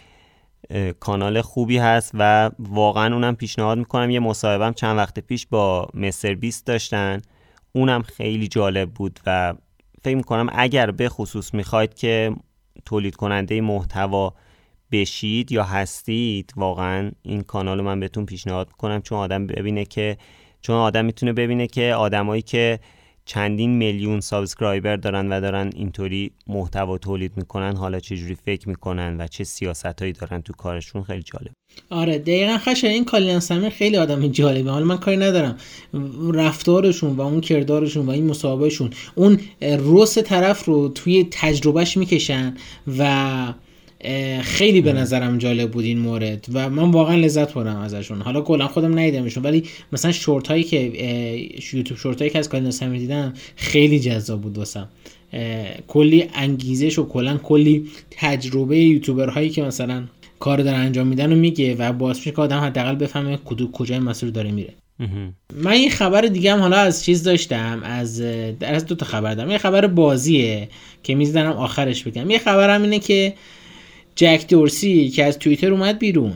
کانال 1.00 1.40
خوبی 1.40 1.78
هست 1.78 2.11
و 2.14 2.50
واقعا 2.59 3.14
اونم 3.14 3.37
پیشنهاد 3.37 3.78
می‌کنم. 3.78 4.11
یه 4.11 4.20
مصاحبه 4.20 4.72
چند 4.72 4.96
وقت 4.96 5.18
پیش 5.18 5.46
با 5.46 5.88
مستر 5.94 6.35
بیست 6.35 6.66
داشتن. 6.66 7.22
اونم 7.72 8.02
خیلی 8.02 8.48
جالب 8.48 8.90
بود 8.90 9.20
و 9.26 9.54
فکر 10.02 10.16
می‌کنم 10.16 10.48
اگر 10.52 10.90
به 10.90 11.09
خصوص 11.09 11.54
می‌خواید 11.54 11.94
که 11.94 12.33
تولید 12.85 13.16
کننده 13.16 13.61
محتوا 13.61 14.35
بشید 14.92 15.52
یا 15.52 15.64
هستید 15.64 16.52
واقعا 16.56 17.11
این 17.22 17.40
کانال 17.42 17.78
رو 17.78 17.85
من 17.85 18.00
بهتون 18.00 18.26
پیشنهاد 18.26 18.66
می‌کنم. 18.66 19.02
چون 19.02 19.18
آدم 19.18 19.46
ببینه 19.46 19.85
که 19.85 20.16
چون 20.62 20.77
آدم 20.77 21.05
می‌تونه 21.05 21.33
ببینه 21.33 21.66
که 21.66 21.94
آدمایی 21.94 22.42
که 22.42 22.81
چندین 23.25 23.70
میلیون 23.70 24.20
subscriber 24.20 24.96
دارن 24.96 25.33
و 25.33 25.40
دارن 25.40 25.70
اینطوری 25.77 26.31
محتوا 26.46 26.99
تولید 26.99 27.33
می‌کنن 27.37 27.77
حالا 27.77 28.01
چه 28.01 28.16
جوری 28.16 28.35
فکر 28.35 28.68
می‌کنن 28.68 29.16
و 29.20 29.27
چه 29.27 29.44
سیاستهایی 29.44 30.12
دارن 30.12 30.42
تو 30.42 30.53
کارشون 30.53 31.03
خیلی 31.03 31.23
جالب. 31.23 31.51
آره 31.90 32.18
دقیقا 32.18 32.59
خشه 32.59 32.88
این 32.88 33.05
Colin 33.05 33.27
and 33.27 33.40
Samir 33.40 33.68
خیلی 33.68 33.96
آدم 33.96 34.29
جالبه. 34.29 34.70
حالا 34.70 34.85
من 34.85 34.96
کاری 34.96 35.16
ندارم. 35.16 35.57
رفتارشون 36.35 37.16
و 37.16 37.20
اون 37.20 37.40
کردارشون 37.40 38.07
و 38.07 38.11
این 38.11 38.27
مصاحبهشون 38.27 38.90
اون 39.14 39.40
روس 39.79 40.18
طرف 40.18 40.64
رو 40.64 40.88
توی 40.88 41.29
تجربهش 41.31 41.96
می‌کشن 41.96 42.57
و 42.99 43.55
خیلی 44.42 44.80
به 44.80 44.92
نظرم 44.92 45.38
جالب 45.38 45.70
بود 45.70 45.84
این 45.84 45.98
مورد 45.98 46.46
و 46.52 46.70
من 46.70 46.90
واقعا 46.90 47.16
لذت 47.16 47.54
بردم 47.54 47.76
ازشون. 47.76 48.22
حالا 48.22 48.40
کلا 48.40 48.68
خودم 48.68 48.98
ندیدمشون 48.98 49.42
ولی 49.42 49.64
مثلا 49.92 50.12
شورت 50.12 50.48
هایی 50.48 50.62
که 50.62 50.76
یوتیوب 51.72 51.98
شورت 51.98 52.18
هایی 52.18 52.30
که 52.30 52.38
از 52.38 52.48
کالینا 52.48 52.70
سمیر 52.70 53.00
دیدم 53.00 53.34
خیلی 53.56 54.00
جذاب 54.00 54.40
بود 54.40 54.58
واسم. 54.58 54.88
کلی 55.88 56.24
انگیزش 56.34 56.98
و 56.98 57.08
کلا 57.08 57.36
کلی 57.36 57.90
تجربه 58.10 58.78
یوتیوبر 58.78 59.28
هایی 59.28 59.50
که 59.50 59.62
مثلا 59.62 60.04
کار 60.38 60.58
دارن 60.58 60.80
انجام 60.80 61.06
میدن 61.06 61.32
و 61.32 61.36
میگه 61.36 61.74
و 61.74 61.92
باعث 61.92 62.16
میشه 62.16 62.30
که 62.30 62.42
آدم 62.42 62.58
حداقل 62.58 62.94
بفهمه 62.94 63.38
کدو 63.44 63.70
کجای 63.70 63.98
مسیر 63.98 64.30
داره 64.30 64.50
میره. 64.50 64.74
من 65.54 65.70
این 65.70 65.90
خبر 65.90 66.20
دیگه 66.20 66.52
هم 66.52 66.60
حالا 66.60 66.76
از 66.76 67.04
چیز 67.04 67.22
داشتم 67.22 67.80
از 67.84 68.20
در 68.60 68.74
از 68.74 68.86
دو 68.86 68.94
تا 68.94 69.06
خبر 69.06 69.34
دارم. 69.34 69.50
یه 69.50 69.58
خبر 69.58 69.86
بازیه 69.86 70.68
که 71.02 71.14
میزدنم 71.14 71.52
آخرش 71.52 72.02
بگم. 72.02 72.30
یه 72.30 72.38
خبرم 72.38 72.82
اینه 72.82 72.98
که 72.98 73.34
Jack 74.16 74.44
Dorsey 74.48 75.09
که 75.09 75.25
از 75.25 75.38
توییتر 75.38 75.73
اومد 75.73 75.99
بیرون. 75.99 76.33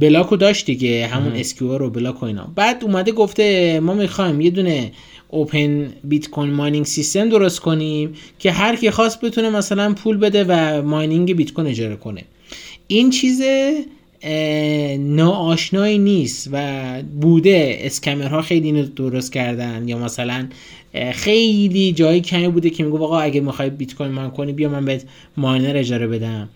بلاکو 0.00 0.36
داشت 0.36 0.66
دیگه 0.66 1.06
همون 1.06 1.32
Square 1.32 1.78
رو 1.78 1.90
Block 1.90 2.22
و 2.22 2.26
اینا. 2.26 2.52
بعد 2.54 2.84
اومده 2.84 3.12
گفته 3.12 3.80
ما 3.80 3.94
می‌خوایم 3.94 4.40
یه 4.40 4.50
دونه 4.50 4.92
open 5.28 5.92
Bitcoin 6.04 6.50
mining 6.50 6.86
system 6.86 7.28
درست 7.28 7.60
کنیم 7.60 8.14
که 8.38 8.52
هر 8.52 8.76
کی 8.76 8.90
خواست 8.90 9.20
بتونه 9.20 9.50
مثلا 9.50 9.94
پول 9.94 10.16
بده 10.16 10.44
و 10.48 10.82
mining 10.82 11.36
بیت 11.36 11.52
کوین 11.52 11.66
اجاره 11.66 11.96
کنه. 11.96 12.24
این 12.86 13.10
چیز 13.10 13.42
ناآشنایی 14.98 15.98
نیست 15.98 16.48
و 16.52 16.82
بوده. 17.20 17.78
اسکمرها 17.80 18.42
خیلی 18.42 18.66
اینو 18.66 18.82
درست 18.82 19.32
کردن. 19.32 19.88
یا 19.88 19.98
مثلا 19.98 20.46
خیلی 21.12 21.92
جایی 21.92 22.20
کمی 22.20 22.48
بوده 22.48 22.70
که 22.70 22.84
میگو 22.84 23.04
آقا 23.04 23.20
اگه 23.20 23.40
می‌خوای 23.40 23.70
بیت 23.70 23.94
کوین 23.94 24.10
ماین 24.10 24.30
کنی 24.30 24.52
بیا 24.52 24.68
من 24.68 24.84
بهت 24.84 25.04
ماینر 25.36 25.76
اجاره 25.76 26.06
بدم. 26.06 26.48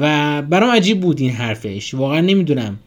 و 0.00 0.42
برام 0.42 0.70
عجیب 0.70 1.00
بود 1.00 1.20
این 1.20 1.30
حرفش. 1.30 1.94
واقعا 1.94 2.20
نمی‌دونم 2.20 2.78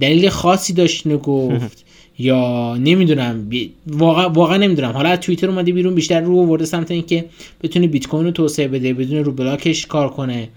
دلیل 0.00 0.28
خاصی 0.28 0.72
داشت 0.72 1.08
گفت 1.08 1.84
یا 2.18 2.76
نمی‌دونم. 2.76 3.50
واقعا 3.86 4.28
واقعا 4.28 4.56
نمی‌دونم. 4.56 4.90
حالا 4.92 5.16
توییتر 5.16 5.48
اومده 5.48 5.72
بیرون 5.72 5.94
بیشتر 5.94 6.20
رو 6.20 6.46
ورده 6.46 6.64
سمت 6.64 6.90
اینکه 6.90 7.24
بتونه 7.62 7.86
بیت 7.86 8.06
کوین 8.06 8.24
رو 8.24 8.30
توسعه 8.30 8.68
بده 8.68 8.94
بدون 8.94 9.24
رو 9.24 9.32
بلاکش 9.32 9.86
کار 9.86 10.08
کنه 10.08 10.48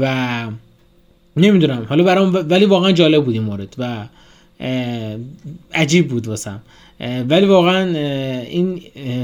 و 0.00 0.44
نمی‌دونم. 1.36 1.86
حالا 1.88 2.04
برام 2.04 2.46
ولی 2.48 2.64
واقعا 2.64 2.92
جالب 2.92 3.24
بود 3.24 3.34
این 3.34 3.42
مورد 3.42 3.74
و 3.78 4.06
عجیب 5.74 6.08
بود 6.08 6.28
واسم. 6.28 6.62
ولی 7.28 7.46
واقعا 7.46 7.98
این 8.44 8.80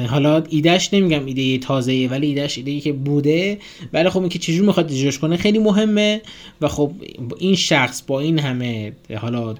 حالا 0.06 0.44
ایدهش 0.48 0.88
نمیگم 0.92 1.26
ایده 1.26 1.58
تازه 1.58 2.08
ولی 2.10 2.26
ایدهش 2.26 2.58
ایده 2.58 2.80
که 2.80 2.92
بوده. 2.92 3.58
ولی 3.92 4.08
خب 4.08 4.20
اینکه 4.20 4.38
چجور 4.38 4.66
می‌خواد 4.66 4.92
اجراش 4.92 5.18
کنه 5.18 5.36
خیلی 5.36 5.58
مهمه. 5.58 6.20
و 6.60 6.68
خب 6.68 6.92
این 7.38 7.54
شخص 7.54 8.02
با 8.06 8.20
این 8.20 8.38
همه 8.38 8.92
حالا 9.16 9.54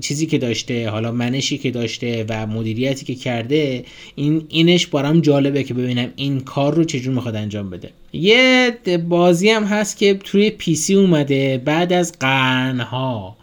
چیزی 0.00 0.26
که 0.26 0.38
داشته 0.38 0.90
حالا 0.90 1.12
منشی 1.12 1.58
که 1.58 1.70
داشته 1.70 2.24
و 2.28 2.46
مدیریتی 2.46 3.06
که 3.06 3.14
کرده 3.14 3.84
این 4.14 4.46
اینش 4.48 4.86
برام 4.86 5.20
جالبه 5.20 5.62
که 5.62 5.74
ببینم 5.74 6.12
این 6.16 6.40
کار 6.40 6.74
رو 6.74 6.84
چجور 6.84 7.14
می‌خواد 7.14 7.36
انجام 7.36 7.70
بده. 7.70 7.90
یه 8.12 8.70
بازی 9.08 9.50
هم 9.50 9.64
هست 9.64 9.98
که 9.98 10.14
توی 10.14 10.50
پیسی 10.50 10.94
اومده 10.94 11.62
بعد 11.64 11.92
از 11.92 12.12
قرنها. 12.20 13.36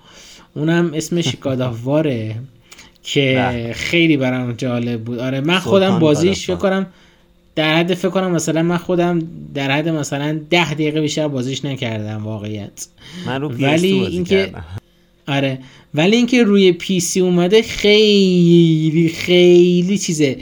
اونم 0.55 0.91
اسمش 0.93 1.35
گاداواره 1.41 2.35
که 3.03 3.33
بله. 3.37 3.73
خیلی 3.73 4.17
برام 4.17 4.53
جالب 4.53 5.03
بود. 5.03 5.19
آره 5.19 5.41
من 5.41 5.59
خودم 5.59 5.99
بازیش 5.99 6.45
فکر 6.45 6.55
کنم 6.55 6.85
در 7.55 7.75
حد 7.77 7.93
فکر 7.93 8.09
کنم 8.09 8.31
مثلا 8.31 8.63
من 8.63 8.77
خودم 8.77 9.19
در 9.53 9.71
حد 9.71 9.89
مثلا 9.89 10.39
ده 10.49 10.73
دقیقه 10.73 11.01
بیشتر 11.01 11.27
بازیش 11.27 11.65
نکردم 11.65 12.25
واقعیت. 12.25 12.87
من 13.25 13.41
رو 13.41 13.49
ولی 13.49 13.91
اینکه 13.91 14.51
آره. 15.27 15.59
ولی 15.93 16.15
اینکه 16.15 16.43
روی 16.43 16.71
پی 16.71 16.99
سی 16.99 17.19
اومده 17.19 17.61
خیلی 17.61 19.13
خیلی 19.15 19.97
چیزه. 19.97 20.37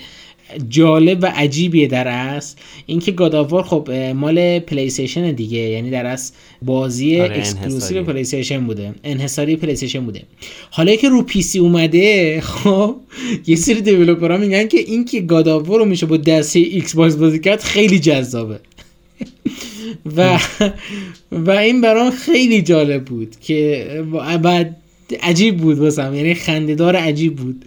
جالب 0.70 1.24
و 1.24 1.26
عجیبیه 1.36 1.88
در 1.88 2.08
اصل 2.08 2.56
اینکه 2.86 3.12
God 3.12 3.31
of 3.31 3.44
War 3.44 3.63
خب 3.64 3.92
مال 4.16 4.60
پلی 4.60 4.92
دیگه 5.32 5.60
یعنی 5.60 5.90
در 5.90 6.06
اصل 6.06 6.34
بازی 6.62 7.22
آره 7.22 7.38
exclusive 7.38 8.04
پلی 8.04 8.22
استیشن 8.22 8.68
بوده. 8.68 8.94
انحصاری 9.04 9.56
پلی 9.56 9.72
استیشن 9.72 10.06
بوده. 10.06 10.24
حالا 10.72 10.96
که 10.96 11.10
رو 11.10 11.22
PC 11.22 11.60
اومده 11.60 12.42
خب 12.42 12.96
یه 13.48 13.56
سری 13.56 13.82
developer 13.82 14.32
ها 14.32 14.38
میگن 14.38 14.68
که 14.68 14.78
اینکه 14.78 15.22
God 15.22 15.43
of 15.43 15.58
War 15.58 15.80
رو 15.80 15.86
میشه 15.86 16.06
با 16.06 16.18
دسته 16.18 16.60
ایکس 16.60 16.96
باکس 16.96 17.16
بازی 17.16 17.40
کرد 17.40 17.62
خیلی 17.62 18.00
جذابه. 18.00 18.60
و 20.18 20.40
و 21.32 21.52
این 21.52 21.82
برام 21.82 22.12
خیلی 22.12 22.62
جالب 22.62 23.06
بود 23.06 23.36
که 23.42 23.88
بعد 24.44 24.78
عجیب 25.22 25.58
بود 25.58 25.80
واسم 25.80 26.16
یعنی 26.16 26.34
خندهدار 26.34 26.96
عجیب 26.96 27.36
بود. 27.36 27.66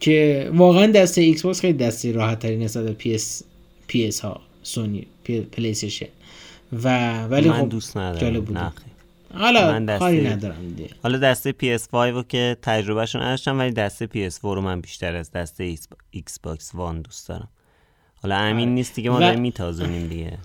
که 0.00 0.50
واقعا 0.54 0.86
دسته 0.86 1.20
ایکس 1.20 1.42
باکس 1.42 1.60
خیلی 1.60 1.78
دسته 1.78 2.12
راحت 2.12 2.38
تری 2.38 2.56
نسبت 2.56 2.92
پی 2.92 3.14
اس 3.14 3.42
پی 3.86 4.06
اس 4.06 4.20
ها 4.20 4.40
سونی 4.62 5.06
پلی 5.52 5.74
و 6.72 7.22
ولی 7.26 7.48
من 7.48 7.60
خب 7.60 7.68
دوست 7.68 7.96
ندارم. 7.96 8.40
بود 8.40 8.58
حالا 9.34 9.80
من 9.80 9.98
کاری 9.98 10.28
ندارم 10.28 10.74
دیگه. 10.76 10.90
حالا 11.02 11.18
دسته 11.18 11.54
PS5 11.62 11.94
رو 11.94 12.22
که 12.22 12.56
تجربهشون 12.62 13.22
نداشتم 13.22 13.58
ولی 13.58 13.70
دسته 13.70 14.06
PS4 14.06 14.42
رو 14.42 14.60
من 14.60 14.80
بیشتر 14.80 15.16
از 15.16 15.30
دسته 15.30 15.76
Xbox 16.10 16.74
One 16.74 17.00
دوست 17.00 17.28
دارم. 17.28 17.48
حالا 18.22 18.36
امین 18.36 18.74
نیست 18.74 18.94
دیگه 18.94 19.10
ما 19.10 19.20
داریم 19.20 19.40
میتازونیم 19.40 20.08
دیگه. 20.08 20.38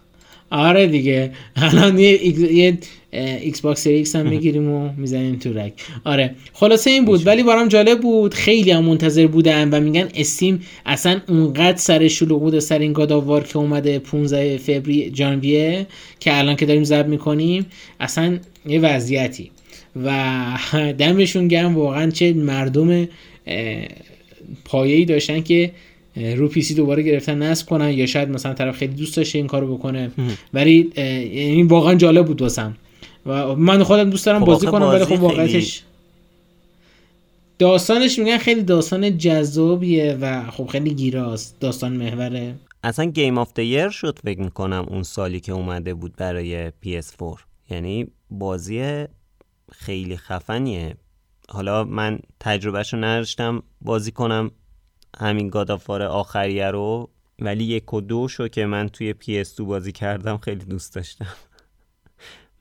آره 0.51 0.87
دیگه. 0.87 1.31
الان 1.55 1.99
یه, 1.99 2.27
یه 2.53 2.77
Xbox 3.11 3.87
X 3.87 4.15
هم 4.15 4.27
می‌گیریم 4.27 4.69
و 4.71 4.89
می‌زنیم 4.97 5.35
تو 5.35 5.53
rack 5.53 5.73
آره. 6.03 6.35
خلاصه 6.53 6.89
این 6.89 7.05
بود 7.05 7.27
ولی 7.27 7.43
برام 7.43 7.67
جالب 7.67 7.99
بود. 7.99 8.33
خیلی 8.33 8.71
هم 8.71 8.83
منتظر 8.83 9.27
بودم 9.27 9.69
و 9.71 9.79
میگن 9.79 10.09
استیم 10.15 10.61
اصلا 10.85 11.21
اونقدر 11.27 11.77
سر 11.77 12.07
شلوغ 12.07 12.39
بود 12.39 12.59
سر 12.59 12.79
این 12.79 12.93
گاداوار 12.93 13.43
که 13.43 13.57
اومده 13.57 13.99
15 13.99 14.57
فوریه 14.57 15.09
جانویه 15.09 15.87
که 16.19 16.37
الان 16.37 16.55
که 16.55 16.65
داریم 16.65 16.83
ضبط 16.83 17.05
می‌کنیم 17.05 17.65
اصلا 17.99 18.39
یه 18.65 18.79
وضعیتی. 18.79 19.51
و 20.05 20.43
دمشون 20.97 21.47
گرم 21.47 21.75
واقعا 21.75 22.11
چه 22.11 22.33
مردم 22.33 23.07
پایه‌ای 24.65 25.05
داشتن 25.05 25.41
که 25.41 25.71
رو 26.15 26.47
پی 26.47 26.61
سی 26.61 26.73
دوباره 26.73 27.03
گرفتن 27.03 27.43
نصب 27.43 27.69
کنن. 27.69 27.91
یا 27.91 28.05
شاید 28.05 28.29
مثلا 28.29 28.53
طرف 28.53 28.77
خیلی 28.77 28.93
دوست 28.93 29.17
داشته 29.17 29.37
این 29.37 29.47
کارو 29.47 29.77
بکنه. 29.77 30.11
ولی 30.53 30.91
این 30.95 31.67
واقعا 31.67 31.95
جالب 31.95 32.25
بود 32.25 32.41
واسم. 32.41 32.77
و 33.25 33.55
من 33.55 33.83
خودم 33.83 34.09
دوست 34.09 34.25
دارم 34.25 34.39
خب 34.39 34.45
بازی 34.45 34.67
کنم 34.67 34.85
ولی 34.85 35.05
خب 35.05 35.21
واقعیتش 35.23 35.83
داستانش 37.59 38.19
میگن 38.19 38.37
خیلی 38.37 38.61
داستان 38.61 39.17
جذابیه 39.17 40.17
و 40.21 40.51
خب 40.51 40.67
خیلی 40.67 40.93
گیراست. 40.93 41.59
داستان 41.59 41.93
محوره 41.93 42.55
اصلا 42.83 43.05
Game 43.05 43.37
of 43.37 43.53
the 43.53 43.69
Year 43.69 43.89
شد 43.89 44.19
فکر 44.23 44.39
می‌کنم 44.39 44.85
اون 44.89 45.03
سالی 45.03 45.39
که 45.39 45.51
اومده 45.51 45.93
بود 45.93 46.15
برای 46.15 46.69
PS4 46.69 47.39
یعنی 47.69 48.07
بازی 48.29 49.05
خیلی 49.71 50.17
خفنیه. 50.17 50.95
حالا 51.49 51.83
من 51.83 52.19
تجربهشو 52.39 52.97
نداشتم 52.97 53.63
بازی 53.81 54.11
کنم. 54.11 54.51
همین 55.19 55.49
God 55.49 55.69
of 55.69 55.82
War 55.82 56.01
آخریه 56.01 56.67
رو 56.67 57.09
ولی 57.39 57.63
یک 57.63 57.93
و 57.93 58.01
دو 58.01 58.27
شو 58.27 58.47
که 58.47 58.65
من 58.65 58.89
توی 58.89 59.13
PS 59.13 59.61
بازی 59.61 59.91
کردم 59.91 60.37
خیلی 60.37 60.65
دوست 60.65 60.95
داشتم. 60.95 61.27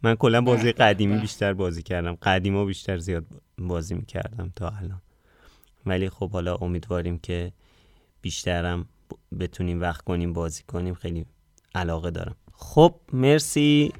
من 0.02 0.14
کلا 0.14 0.40
بازی 0.40 0.72
قدیمی 0.72 1.18
بیشتر 1.18 1.52
بازی 1.52 1.82
کردم. 1.82 2.14
قدیما 2.14 2.64
بیشتر 2.64 2.98
زیاد 2.98 3.24
بازی 3.58 3.94
می‌کردم 3.94 4.52
تا 4.56 4.68
الان. 4.68 5.02
ولی 5.86 6.08
خب 6.08 6.30
حالا 6.30 6.54
امیدواریم 6.54 7.18
که 7.18 7.52
بیشترم 8.22 8.88
بتونیم 9.40 9.80
وقت 9.80 10.04
کنیم 10.04 10.32
بازی 10.32 10.62
کنیم. 10.62 10.94
خیلی 10.94 11.26
علاقه 11.74 12.10
دارم. 12.10 12.36
خب 12.52 12.94
مرسی. 13.12 13.92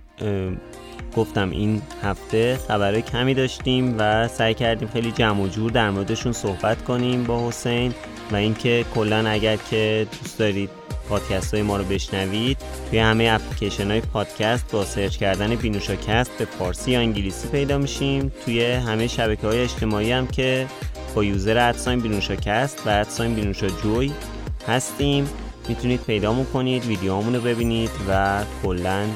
گفتم 1.17 1.51
این 1.51 1.83
هفته 2.03 2.57
خبرهای 2.69 3.03
کمی 3.03 3.35
داشتیم 3.35 3.95
و 3.99 4.29
سعی 4.29 4.55
کردیم 4.55 4.89
خیلی 4.89 5.13
جمع 5.13 5.43
و 5.43 5.49
جور 5.49 5.71
در 5.71 5.91
موردشون 5.91 6.33
صحبت 6.33 6.85
کنیم 6.85 7.25
با 7.25 7.49
حسین. 7.49 7.95
و 8.33 8.37
اینکه 8.37 8.85
کلا 8.95 9.29
اگر 9.29 9.57
که 9.57 10.07
دوست 10.21 10.39
دارید 10.39 10.71
پادکست 11.09 11.55
های 11.55 11.63
ما 11.63 11.77
رو 11.77 11.85
بشنوید 11.85 12.59
توی 12.91 12.99
همه 12.99 13.29
اپلیکیشن 13.33 13.91
های 13.91 14.01
پادکست 14.01 14.73
با 14.73 14.85
search 14.85 15.17
کردن 15.17 15.55
بینوشاکست 15.55 16.31
به 16.39 16.45
فارسی 16.45 16.91
یا 16.91 17.01
انگلیسی 17.01 17.49
پیدا 17.49 17.79
میشیم. 17.79 18.33
توی 18.45 18.73
همه 18.73 19.07
شبکه 19.07 19.47
های 19.47 19.61
اجتماعی 19.61 20.13
هم 20.13 20.27
که 20.27 20.67
با 21.15 21.25
user 21.25 21.59
at 21.59 21.73
sign 21.73 22.01
بینوشاکست 22.01 22.87
و 22.87 22.91
at 22.91 23.05
sign 23.05 23.35
بینوشا 23.35 23.69
جوی 23.69 24.13
هستیم. 24.69 25.29
می‌تونید 25.69 26.01
پیدامون 26.01 26.45
کنید 26.45 26.87
ویدیوهامون 26.87 27.35
رو 27.35 27.41
ببینید 27.41 27.91
و 28.09 28.43
کلا 28.63 29.07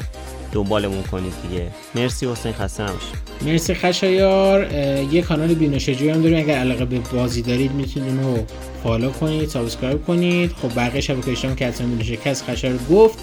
دنبالمون 0.55 1.03
کنید 1.03 1.33
دیگه. 1.49 1.67
مرسی 1.95 2.27
حسین 2.27 2.53
خسته 2.53 2.83
نباشید 2.83 3.15
مرسی 3.47 3.75
خشایار. 3.75 4.73
یه 5.13 5.23
کانال 5.23 5.55
بینوشجوی 5.55 6.09
هم 6.09 6.23
داریم. 6.23 6.39
اگر 6.39 6.55
علاقه 6.55 6.85
به 6.85 6.99
بازی 6.99 7.43
دارید 7.43 7.73
می‌تونید 7.73 8.09
اونو 8.09 8.37
follow 8.83 9.11
کنید 9.11 9.49
subscribe 9.49 10.05
کنید. 10.05 10.53
خب 10.63 10.77
بقیه 10.77 11.01
شبکه 11.01 11.31
اجتماعی 11.31 11.57
که 11.57 11.67
حتما 11.67 12.17
کس 12.25 12.43
خشایار 12.43 12.79
گفت 12.91 13.19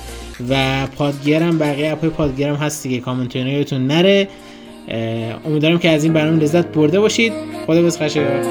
و 0.50 0.88
پادگیر 0.88 1.44
هم 1.44 1.58
بقیه 1.58 1.92
اپای 1.92 2.10
پادگیر 2.10 2.48
هم 2.48 2.56
هست 2.56 2.84
دیگه. 2.84 3.00
کامنت 3.00 3.36
یادتون 3.36 3.88
نره. 3.88 4.28
امیدوارم 5.46 5.80
که 5.80 5.90
از 5.90 6.04
این 6.04 6.14
برنامه 6.14 6.44
لذت 6.44 6.68
برده 6.68 7.00
باشید. 7.00 7.34
خدافظ 7.68 8.02
خشایار. 8.02 8.46